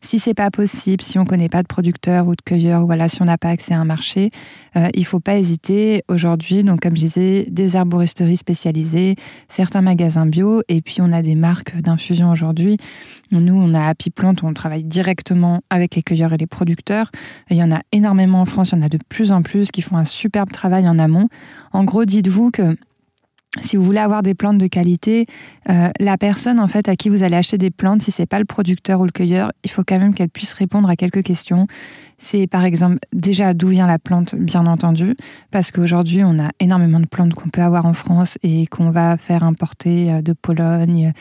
Si 0.00 0.18
c'est 0.18 0.34
pas 0.34 0.50
possible, 0.50 1.02
si 1.02 1.18
on 1.18 1.24
connaît 1.24 1.48
pas 1.48 1.62
de 1.62 1.66
producteurs 1.66 2.28
ou 2.28 2.36
de 2.36 2.42
cueilleurs, 2.42 2.82
ou 2.82 2.86
voilà, 2.86 3.08
si 3.08 3.20
on 3.20 3.24
n'a 3.24 3.38
pas 3.38 3.48
accès 3.48 3.74
à 3.74 3.80
un 3.80 3.84
marché, 3.84 4.30
euh, 4.76 4.88
il 4.94 5.04
faut 5.04 5.20
pas 5.20 5.36
hésiter 5.36 6.02
aujourd'hui. 6.08 6.62
Donc, 6.62 6.80
comme 6.80 6.94
je 6.94 7.00
disais, 7.00 7.46
des 7.50 7.76
herboristeries 7.76 8.36
spécialisées, 8.36 9.16
certains 9.48 9.80
magasins 9.80 10.26
bio, 10.26 10.62
et 10.68 10.82
puis 10.82 10.98
on 11.00 11.12
a 11.12 11.22
des 11.22 11.34
marques 11.34 11.76
d'infusion 11.80 12.30
aujourd'hui. 12.30 12.76
Nous, 13.32 13.54
on 13.54 13.74
a 13.74 13.88
Happy 13.88 14.10
Plant, 14.10 14.34
on 14.42 14.54
travaille 14.54 14.84
directement 14.84 15.60
avec 15.68 15.96
les 15.96 16.02
cueilleurs 16.02 16.32
et 16.32 16.38
les 16.38 16.46
producteurs. 16.46 17.10
il 17.50 17.56
y 17.56 17.62
en 17.62 17.72
a 17.72 17.80
énormément 17.92 18.40
en 18.40 18.44
France, 18.44 18.70
il 18.70 18.76
y 18.76 18.78
en 18.78 18.84
a 18.84 18.88
de 18.88 18.98
plus 19.08 19.32
en 19.32 19.42
plus 19.42 19.47
qui 19.72 19.82
font 19.82 19.96
un 19.96 20.04
superbe 20.04 20.50
travail 20.50 20.88
en 20.88 20.98
amont. 20.98 21.28
En 21.72 21.84
gros, 21.84 22.04
dites-vous 22.04 22.50
que 22.50 22.76
si 23.60 23.76
vous 23.76 23.84
voulez 23.84 23.98
avoir 23.98 24.22
des 24.22 24.34
plantes 24.34 24.58
de 24.58 24.66
qualité, 24.66 25.26
euh, 25.70 25.88
la 25.98 26.18
personne 26.18 26.60
en 26.60 26.68
fait 26.68 26.88
à 26.88 26.96
qui 26.96 27.08
vous 27.08 27.22
allez 27.22 27.36
acheter 27.36 27.58
des 27.58 27.70
plantes, 27.70 28.02
si 28.02 28.10
c'est 28.10 28.26
pas 28.26 28.38
le 28.38 28.44
producteur 28.44 29.00
ou 29.00 29.04
le 29.04 29.10
cueilleur, 29.10 29.52
il 29.64 29.70
faut 29.70 29.82
quand 29.86 29.98
même 29.98 30.14
qu'elle 30.14 30.28
puisse 30.28 30.52
répondre 30.52 30.88
à 30.88 30.96
quelques 30.96 31.22
questions. 31.22 31.66
C'est 32.18 32.48
par 32.48 32.64
exemple 32.64 32.98
déjà 33.12 33.54
d'où 33.54 33.68
vient 33.68 33.86
la 33.86 33.98
plante, 33.98 34.34
bien 34.34 34.66
entendu, 34.66 35.14
parce 35.52 35.70
qu'aujourd'hui 35.70 36.22
on 36.24 36.38
a 36.38 36.50
énormément 36.58 36.98
de 36.98 37.06
plantes 37.06 37.34
qu'on 37.34 37.48
peut 37.48 37.62
avoir 37.62 37.86
en 37.86 37.92
France 37.92 38.38
et 38.42 38.66
qu'on 38.66 38.90
va 38.90 39.16
faire 39.16 39.44
importer 39.44 40.12
euh, 40.12 40.20
de 40.20 40.32
Pologne, 40.32 41.12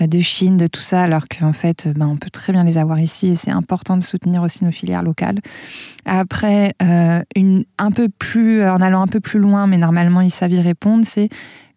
euh, 0.00 0.06
de 0.06 0.20
Chine, 0.20 0.56
de 0.56 0.68
tout 0.68 0.80
ça, 0.80 1.02
alors 1.02 1.26
qu'en 1.28 1.52
fait 1.52 1.88
ben, 1.88 2.06
on 2.06 2.16
peut 2.16 2.30
très 2.30 2.52
bien 2.52 2.62
les 2.62 2.78
avoir 2.78 3.00
ici 3.00 3.28
et 3.28 3.36
c'est 3.36 3.50
important 3.50 3.96
de 3.96 4.04
soutenir 4.04 4.42
aussi 4.42 4.64
nos 4.64 4.72
filières 4.72 5.02
locales. 5.02 5.40
Après, 6.04 6.72
un 6.80 7.90
peu 7.90 8.08
plus, 8.08 8.62
en 8.62 8.80
allant 8.82 9.00
un 9.00 9.06
peu 9.06 9.20
plus 9.20 9.38
loin, 9.38 9.66
mais 9.66 9.78
normalement 9.78 10.20
ils 10.20 10.30
savent 10.30 10.52
y 10.52 10.60
répondre, 10.60 11.04
c'est 11.06 11.30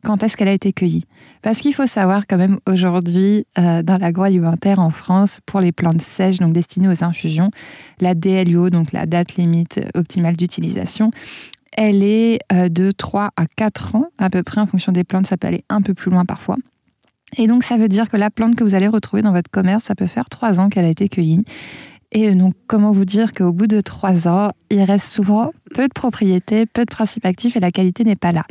quand 0.08 0.24
est-ce 0.24 0.38
qu'elle 0.38 0.48
a 0.48 0.54
été 0.54 0.72
cueillie? 0.72 1.04
Parce 1.42 1.60
qu'il 1.60 1.74
faut 1.74 1.86
savoir 1.86 2.28
quand 2.28 2.38
même 2.38 2.60
aujourd'hui, 2.68 3.46
euh, 3.58 3.84
dans 3.84 3.98
l'agroalimentaire 3.98 4.80
en 4.80 4.90
France, 4.90 5.40
pour 5.46 5.60
les 5.60 5.72
plantes 5.72 6.02
sèches, 6.02 6.38
donc 6.38 6.54
destinées 6.54 6.88
aux 6.88 7.04
infusions, 7.04 7.52
la 8.00 8.16
DLUO, 8.16 8.67
donc 8.70 8.92
la 8.92 9.06
date 9.06 9.36
limite 9.36 9.80
optimale 9.96 10.36
d'utilisation, 10.36 11.12
elle 11.72 12.04
est 12.04 12.40
euh, 12.52 12.70
de 12.70 12.92
3 12.92 13.32
à 13.36 13.46
4 13.46 13.96
ans 13.96 14.06
à 14.18 14.30
peu 14.30 14.44
près 14.44 14.62
en 14.62 14.66
fonction 14.66 14.92
des 14.92 15.04
plantes, 15.04 15.28
ça 15.28 15.38
peut 15.38 15.48
aller 15.48 15.64
un 15.70 15.82
peu 15.82 15.94
plus 15.94 16.12
loin 16.12 16.26
parfois. 16.26 16.58
Et 17.38 17.48
donc 17.48 17.64
ça 17.64 17.78
veut 17.78 17.90
dire 17.90 18.10
que 18.10 18.18
la 18.18 18.30
plante 18.30 18.56
que 18.56 18.64
vous 18.64 18.74
allez 18.74 18.88
retrouver 18.88 19.22
dans 19.22 19.34
votre 19.34 19.52
commerce, 19.52 19.86
ça 19.86 19.96
peut 19.96 20.08
faire 20.08 20.30
3 20.30 20.60
ans 20.60 20.70
qu'elle 20.70 20.86
a 20.86 20.90
été 20.90 21.10
cueillie. 21.10 21.46
Et 22.12 22.34
donc, 22.34 22.54
comment 22.68 22.94
vous 22.94 23.06
dire 23.06 23.34
qu'au 23.34 23.52
bout 23.52 23.68
de 23.68 23.82
trois 23.82 24.30
ans, 24.30 24.52
il 24.70 24.82
reste 24.82 25.12
souvent 25.12 25.52
peu 25.76 25.90
de 25.90 25.94
propriétés, 25.94 26.66
peu 26.66 26.86
de 26.86 26.90
principes 26.90 27.26
actifs 27.26 27.58
et 27.58 27.60
la 27.60 27.72
qualité 27.72 28.06
n'est 28.06 28.16
pas 28.16 28.32
là. 28.32 28.46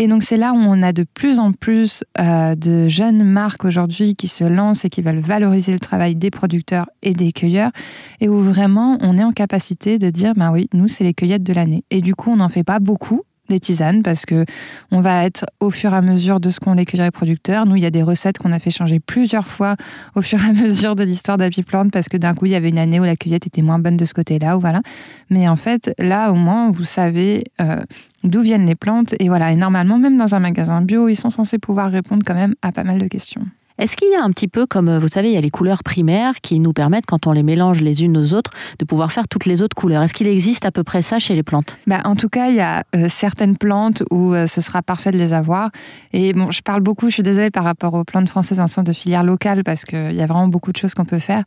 Et 0.00 0.06
donc 0.06 0.22
c'est 0.22 0.36
là 0.36 0.52
où 0.52 0.56
on 0.56 0.80
a 0.84 0.92
de 0.92 1.02
plus 1.02 1.40
en 1.40 1.50
plus 1.50 2.04
euh, 2.20 2.54
de 2.54 2.88
jeunes 2.88 3.24
marques 3.24 3.64
aujourd'hui 3.64 4.14
qui 4.14 4.28
se 4.28 4.44
lancent 4.44 4.84
et 4.84 4.90
qui 4.90 5.02
veulent 5.02 5.18
valoriser 5.18 5.72
le 5.72 5.80
travail 5.80 6.14
des 6.14 6.30
producteurs 6.30 6.88
et 7.02 7.14
des 7.14 7.32
cueilleurs, 7.32 7.72
et 8.20 8.28
où 8.28 8.38
vraiment 8.40 8.96
on 9.00 9.18
est 9.18 9.24
en 9.24 9.32
capacité 9.32 9.98
de 9.98 10.10
dire, 10.10 10.34
ben 10.36 10.52
oui, 10.52 10.68
nous 10.72 10.86
c'est 10.86 11.02
les 11.02 11.14
cueillettes 11.14 11.42
de 11.42 11.52
l'année. 11.52 11.82
Et 11.90 12.00
du 12.00 12.14
coup 12.14 12.30
on 12.30 12.36
n'en 12.36 12.48
fait 12.48 12.62
pas 12.62 12.78
beaucoup, 12.78 13.22
des 13.48 13.60
tisanes 13.60 14.02
parce 14.02 14.26
que 14.26 14.44
on 14.90 15.00
va 15.00 15.24
être 15.24 15.46
au 15.60 15.70
fur 15.70 15.92
et 15.92 15.96
à 15.96 16.02
mesure 16.02 16.40
de 16.40 16.50
ce 16.50 16.60
qu'ont 16.60 16.74
les 16.74 16.84
cueilleurs 16.84 17.06
et 17.06 17.10
producteurs. 17.10 17.66
Nous, 17.66 17.76
il 17.76 17.82
y 17.82 17.86
a 17.86 17.90
des 17.90 18.02
recettes 18.02 18.38
qu'on 18.38 18.52
a 18.52 18.58
fait 18.58 18.70
changer 18.70 19.00
plusieurs 19.00 19.46
fois 19.46 19.76
au 20.14 20.22
fur 20.22 20.38
et 20.42 20.48
à 20.48 20.52
mesure 20.52 20.96
de 20.96 21.04
l'histoire 21.04 21.38
d'Happy 21.38 21.62
Plant 21.62 21.88
parce 21.88 22.08
que 22.08 22.16
d'un 22.16 22.34
coup, 22.34 22.46
il 22.46 22.52
y 22.52 22.54
avait 22.54 22.68
une 22.68 22.78
année 22.78 23.00
où 23.00 23.04
la 23.04 23.16
cueillette 23.16 23.46
était 23.46 23.62
moins 23.62 23.78
bonne 23.78 23.96
de 23.96 24.04
ce 24.04 24.14
côté-là 24.14 24.56
ou 24.56 24.60
voilà. 24.60 24.82
Mais 25.30 25.48
en 25.48 25.56
fait, 25.56 25.92
là, 25.98 26.30
au 26.30 26.34
moins, 26.34 26.70
vous 26.70 26.84
savez 26.84 27.44
euh, 27.60 27.80
d'où 28.24 28.42
viennent 28.42 28.66
les 28.66 28.74
plantes 28.74 29.14
et 29.18 29.28
voilà. 29.28 29.52
Et 29.52 29.56
normalement, 29.56 29.98
même 29.98 30.16
dans 30.16 30.34
un 30.34 30.40
magasin 30.40 30.80
bio, 30.80 31.08
ils 31.08 31.16
sont 31.16 31.30
censés 31.30 31.58
pouvoir 31.58 31.90
répondre 31.90 32.22
quand 32.26 32.34
même 32.34 32.54
à 32.62 32.72
pas 32.72 32.84
mal 32.84 32.98
de 32.98 33.06
questions. 33.06 33.46
Est-ce 33.78 33.96
qu'il 33.96 34.10
y 34.10 34.16
a 34.16 34.24
un 34.24 34.30
petit 34.32 34.48
peu 34.48 34.66
comme, 34.66 34.88
euh, 34.88 34.98
vous 34.98 35.06
savez, 35.06 35.28
il 35.28 35.34
y 35.34 35.36
a 35.36 35.40
les 35.40 35.50
couleurs 35.50 35.84
primaires 35.84 36.40
qui 36.40 36.58
nous 36.58 36.72
permettent, 36.72 37.06
quand 37.06 37.28
on 37.28 37.32
les 37.32 37.44
mélange 37.44 37.80
les 37.80 38.02
unes 38.02 38.16
aux 38.16 38.34
autres, 38.34 38.50
de 38.80 38.84
pouvoir 38.84 39.12
faire 39.12 39.28
toutes 39.28 39.46
les 39.46 39.62
autres 39.62 39.76
couleurs? 39.76 40.02
Est-ce 40.02 40.14
qu'il 40.14 40.26
existe 40.26 40.64
à 40.64 40.72
peu 40.72 40.82
près 40.82 41.00
ça 41.00 41.20
chez 41.20 41.36
les 41.36 41.44
plantes? 41.44 41.78
Bah, 41.86 42.00
En 42.04 42.16
tout 42.16 42.28
cas, 42.28 42.48
il 42.48 42.56
y 42.56 42.60
a 42.60 42.82
euh, 42.96 43.06
certaines 43.08 43.56
plantes 43.56 44.02
où 44.10 44.34
euh, 44.34 44.48
ce 44.48 44.60
sera 44.60 44.82
parfait 44.82 45.12
de 45.12 45.16
les 45.16 45.32
avoir. 45.32 45.70
Et 46.12 46.32
bon, 46.32 46.50
je 46.50 46.60
parle 46.60 46.80
beaucoup, 46.80 47.08
je 47.08 47.14
suis 47.14 47.22
désolée 47.22 47.52
par 47.52 47.62
rapport 47.62 47.94
aux 47.94 48.02
plantes 48.02 48.28
françaises 48.28 48.58
en 48.58 48.66
sens 48.66 48.82
de 48.82 48.92
filière 48.92 49.22
locale 49.22 49.62
parce 49.62 49.84
qu'il 49.84 50.16
y 50.16 50.22
a 50.22 50.26
vraiment 50.26 50.48
beaucoup 50.48 50.72
de 50.72 50.76
choses 50.76 50.94
qu'on 50.94 51.04
peut 51.04 51.20
faire. 51.20 51.44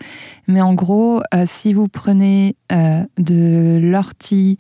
Mais 0.48 0.62
en 0.62 0.74
gros, 0.74 1.22
si 1.46 1.74
vous 1.74 1.90
prenez 1.90 2.56
de 2.70 3.80
l'ortie, 3.82 4.58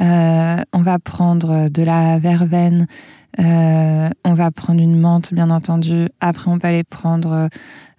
on 0.00 0.82
va 0.82 0.98
prendre 0.98 1.68
de 1.68 1.82
la 1.82 2.18
verveine, 2.18 2.86
euh, 3.38 4.08
on 4.24 4.34
va 4.34 4.50
prendre 4.50 4.80
une 4.80 4.98
menthe, 4.98 5.34
bien 5.34 5.50
entendu. 5.50 6.06
Après, 6.20 6.50
on 6.50 6.58
peut 6.58 6.68
aller 6.68 6.84
prendre 6.84 7.48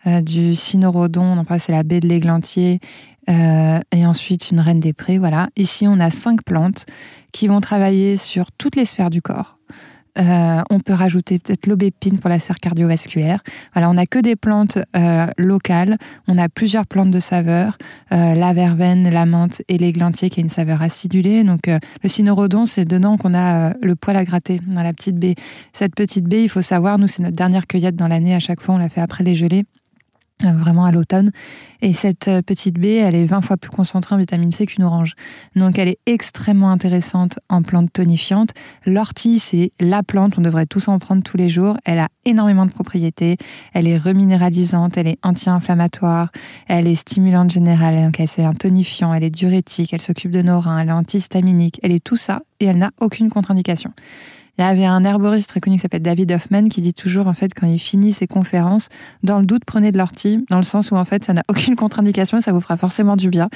euh, 0.08 0.22
du 0.22 0.56
cynorhodon, 0.56 1.44
c'est 1.60 1.72
la 1.72 1.84
baie 1.84 2.00
de 2.00 2.08
l'églantier, 2.08 2.80
euh, 3.30 3.80
et 3.92 4.06
ensuite 4.06 4.51
une 4.51 4.60
reine 4.60 4.80
des 4.80 4.94
prés. 4.94 5.18
Voilà. 5.18 5.50
Ici, 5.56 5.88
on 5.88 6.00
a 6.00 6.10
cinq 6.10 6.44
plantes 6.44 6.86
qui 7.32 7.48
vont 7.48 7.62
travailler 7.62 8.18
sur 8.18 8.51
toutes 8.51 8.75
les 8.75 8.86
sphères 8.86 9.10
du 9.10 9.22
corps. 9.22 9.58
Euh, 10.20 10.62
on 10.70 10.80
peut 10.80 10.94
rajouter 10.94 11.40
peut-être 11.40 11.68
l'aubépine 11.68 12.20
pour 12.20 12.30
la 12.30 12.40
sphère 12.40 12.58
cardiovasculaire. 12.58 13.40
Voilà, 13.74 13.90
on 13.90 13.94
n'a 13.94 14.06
que 14.06 14.20
des 14.20 14.36
plantes 14.36 14.78
euh, 14.96 15.28
locales. 15.38 15.98
On 16.28 16.38
a 16.38 16.50
plusieurs 16.50 16.86
plantes 16.86 17.12
de 17.12 17.20
saveur 17.20 17.78
la 18.10 18.54
verveine, 18.54 19.10
la 19.10 19.26
menthe 19.26 19.62
et 19.68 19.78
l'églantier 19.78 20.30
qui 20.30 20.40
a 20.40 20.44
une 20.44 20.50
saveur 20.50 20.82
acidulée. 20.82 21.44
Donc 21.44 21.68
le 21.68 22.10
cynorhodon, 22.10 22.66
c'est 22.66 22.86
dedans 22.86 23.18
qu'on 23.18 23.34
a 23.34 23.74
le 23.82 23.96
poil 23.96 24.16
à 24.16 24.24
gratter 24.24 24.62
dans 24.66 24.82
la 24.82 24.94
petite 24.94 25.18
baie. 25.18 25.36
Cette 25.74 25.94
petite 25.94 26.26
baie, 26.26 26.44
il 26.44 26.50
faut 26.50 26.62
savoir, 26.62 26.98
nous 26.98 27.08
c'est 27.08 27.22
notre 27.22 27.36
dernière 27.36 27.68
cueillette 27.68 27.96
dans 27.96 28.08
l'année. 28.08 28.34
À 28.34 28.40
chaque 28.40 28.62
fois, 28.62 28.76
on 28.76 28.78
la 28.78 28.90
fait 28.90 29.02
après 29.02 29.24
les 29.24 29.36
gelées. 29.36 29.66
Euh, 30.46 30.51
vraiment 30.51 30.86
à 30.86 30.91
l'automne. 30.91 31.32
Et 31.82 31.94
cette 31.94 32.27
euh, 32.27 32.44
petite 32.44 32.77
baie, 32.77 32.98
elle 32.98 33.15
est 33.15 33.25
20 33.25 33.41
fois 33.41 33.58
plus 33.58 33.72
concentrée 33.72 34.13
en 34.13 34.20
vitamine 34.20 34.51
C 34.51 34.67
qu'une 34.67 34.84
orange. 34.84 35.13
Donc 35.56 35.79
elle 35.79 35.88
est 35.88 35.98
extrêmement 36.06 36.70
intéressante 36.70 37.39
en 37.50 37.63
plante 37.63 37.91
tonifiante. 37.91 38.51
L'ortie, 38.86 39.39
c'est 39.39 39.72
la 39.79 40.03
plante, 40.03 40.38
on 40.38 40.41
devrait 40.41 40.67
tous 40.67 40.89
en 40.89 41.00
prendre 41.00 41.24
tous 41.24 41.38
les 41.38 41.50
jours. 41.50 41.77
Elle 41.86 41.98
a 41.98 42.10
énormément 42.24 42.67
de 42.67 42.72
propriétés. 42.72 43.38
Elle 43.74 43.88
est 43.88 43.98
reminéralisante, 43.98 44.96
elle 44.96 45.08
est 45.08 45.17
anti-inflammatoire, 45.24 46.32
elle 46.67 46.86
est 46.86 46.94
stimulante 46.94 47.50
générale, 47.50 47.96
donc 47.96 48.20
elle 48.20 48.27
c'est 48.27 48.44
un 48.44 48.53
tonifiant, 48.53 49.15
elle 49.15 49.24
est 49.24 49.32
diurétique, 49.32 49.91
elle 49.91 50.01
s'occupe 50.01 50.29
de 50.29 50.44
nos 50.44 50.60
reins, 50.60 50.77
elle 50.77 50.89
est 50.89 50.91
antihistaminique, 50.91 51.79
elle 51.82 51.94
est 51.94 52.03
tout 52.03 52.15
ça 52.15 52.41
et 52.60 52.65
elle 52.65 52.77
n'a 52.77 52.91
aucune 53.00 53.32
contre-indication. 53.32 53.91
Il 54.58 54.62
y 54.62 54.68
avait 54.68 54.86
un 54.86 55.04
herboriste 55.04 55.50
très 55.50 55.60
connu 55.60 55.76
qui 55.78 55.82
s'appelle 55.82 56.02
David 56.02 56.32
Hoffman 56.32 56.68
qui 56.68 56.82
dit 56.82 56.94
toujours, 56.94 57.28
en 57.28 57.34
fait, 57.34 57.54
quand 57.54 57.68
il 57.68 57.80
finit 57.80 58.14
ses 58.14 58.28
conférences, 58.28 58.90
dans 59.24 59.40
le 59.40 59.46
doute, 59.46 59.64
prenez 59.66 59.92
de 59.92 59.98
l'ortie, 59.98 60.46
dans 60.50 60.58
le 60.58 60.64
sens 60.64 60.92
où, 60.92 60.96
en 60.96 61.06
fait, 61.06 61.24
ça 61.24 61.34
n'a 61.34 61.44
aucune 61.50 61.76
contre-indication 61.76 62.38
ça 62.42 62.52
vous 62.52 62.62
fera 62.62 62.78
forcément 62.78 63.16
du 63.16 63.30
bien. 63.30 63.50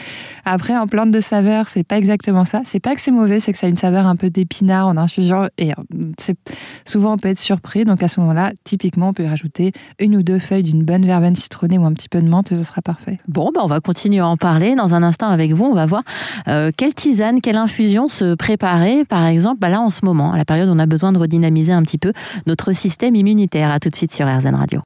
Après, 0.46 0.76
en 0.76 0.88
plante 0.88 1.12
de 1.12 1.20
saveur, 1.20 1.68
c'est 1.68 1.84
pas 1.84 1.98
exactement 1.98 2.46
ça. 2.46 2.62
C'est 2.66 2.80
pas 2.80 2.96
que 2.96 3.02
c'est 3.02 3.12
mauvais, 3.12 3.40
c'est 3.40 3.52
que 3.52 3.58
ça 3.58 3.68
a 3.68 3.70
une 3.70 3.78
saveur 3.78 4.06
un 4.06 4.16
peu 4.16 4.30
d'épinard 4.30 4.88
en 4.88 4.98
infusion 4.98 5.50
et 5.58 5.72
c'est 6.18 6.36
souvent 6.86 7.14
on 7.14 7.18
peut 7.18 7.30
être 7.30 7.40
surpris. 7.40 7.86
Donc 7.86 8.04
à 8.04 8.08
ce 8.08 8.20
moment-là, 8.20 8.52
typiquement, 8.64 9.10
on 9.10 9.14
peut 9.14 9.26
rajouter 9.26 9.72
une 10.00 10.16
ou 10.16 10.24
deux 10.24 10.40
feuilles 10.40 10.64
d'une 10.64 10.84
bonne 10.84 11.06
verveine 11.06 11.36
citronnée 11.36 11.78
ou 11.78 11.86
un 11.86 11.94
petit 11.94 12.10
peu 12.10 12.22
de 12.22 12.28
menthe 12.28 12.52
et 12.52 12.58
ce 12.58 12.64
sera 12.64 12.82
parfait. 12.82 13.18
Bon, 13.28 13.52
ben 13.54 13.62
on 13.64 13.68
va 13.68 13.80
continuer 13.80 14.20
à 14.20 14.28
en 14.28 14.38
parler. 14.38 14.76
Dans 14.76 14.94
un 14.94 15.04
instant 15.04 15.30
avec 15.30 15.54
vous, 15.54 15.66
on 15.66 15.74
va 15.74 15.86
voir 15.86 16.04
euh, 16.48 16.72
quelle 16.76 16.94
tisane, 16.94 17.42
quelle 17.42 17.58
infusion 17.58 18.08
se 18.08 18.36
préparer, 18.36 19.06
par 19.06 19.26
exemple, 19.26 19.60
bah 19.60 19.70
là 19.70 19.82
en 19.82 19.90
ce 19.90 20.06
moment, 20.06 20.34
à 20.34 20.38
la 20.38 20.46
période 20.46 20.70
où 20.70 20.74
on 20.74 20.80
a 20.80 20.86
besoin 20.92 21.12
de 21.12 21.18
redynamiser 21.18 21.72
un 21.72 21.82
petit 21.82 21.98
peu 21.98 22.14
notre 22.46 22.74
système 22.74 23.16
immunitaire. 23.16 23.72
À 23.72 23.80
tout 23.80 23.90
de 23.90 23.96
suite 23.96 24.14
sur 24.14 24.28
RZN 24.28 24.56
Radio. 24.56 24.80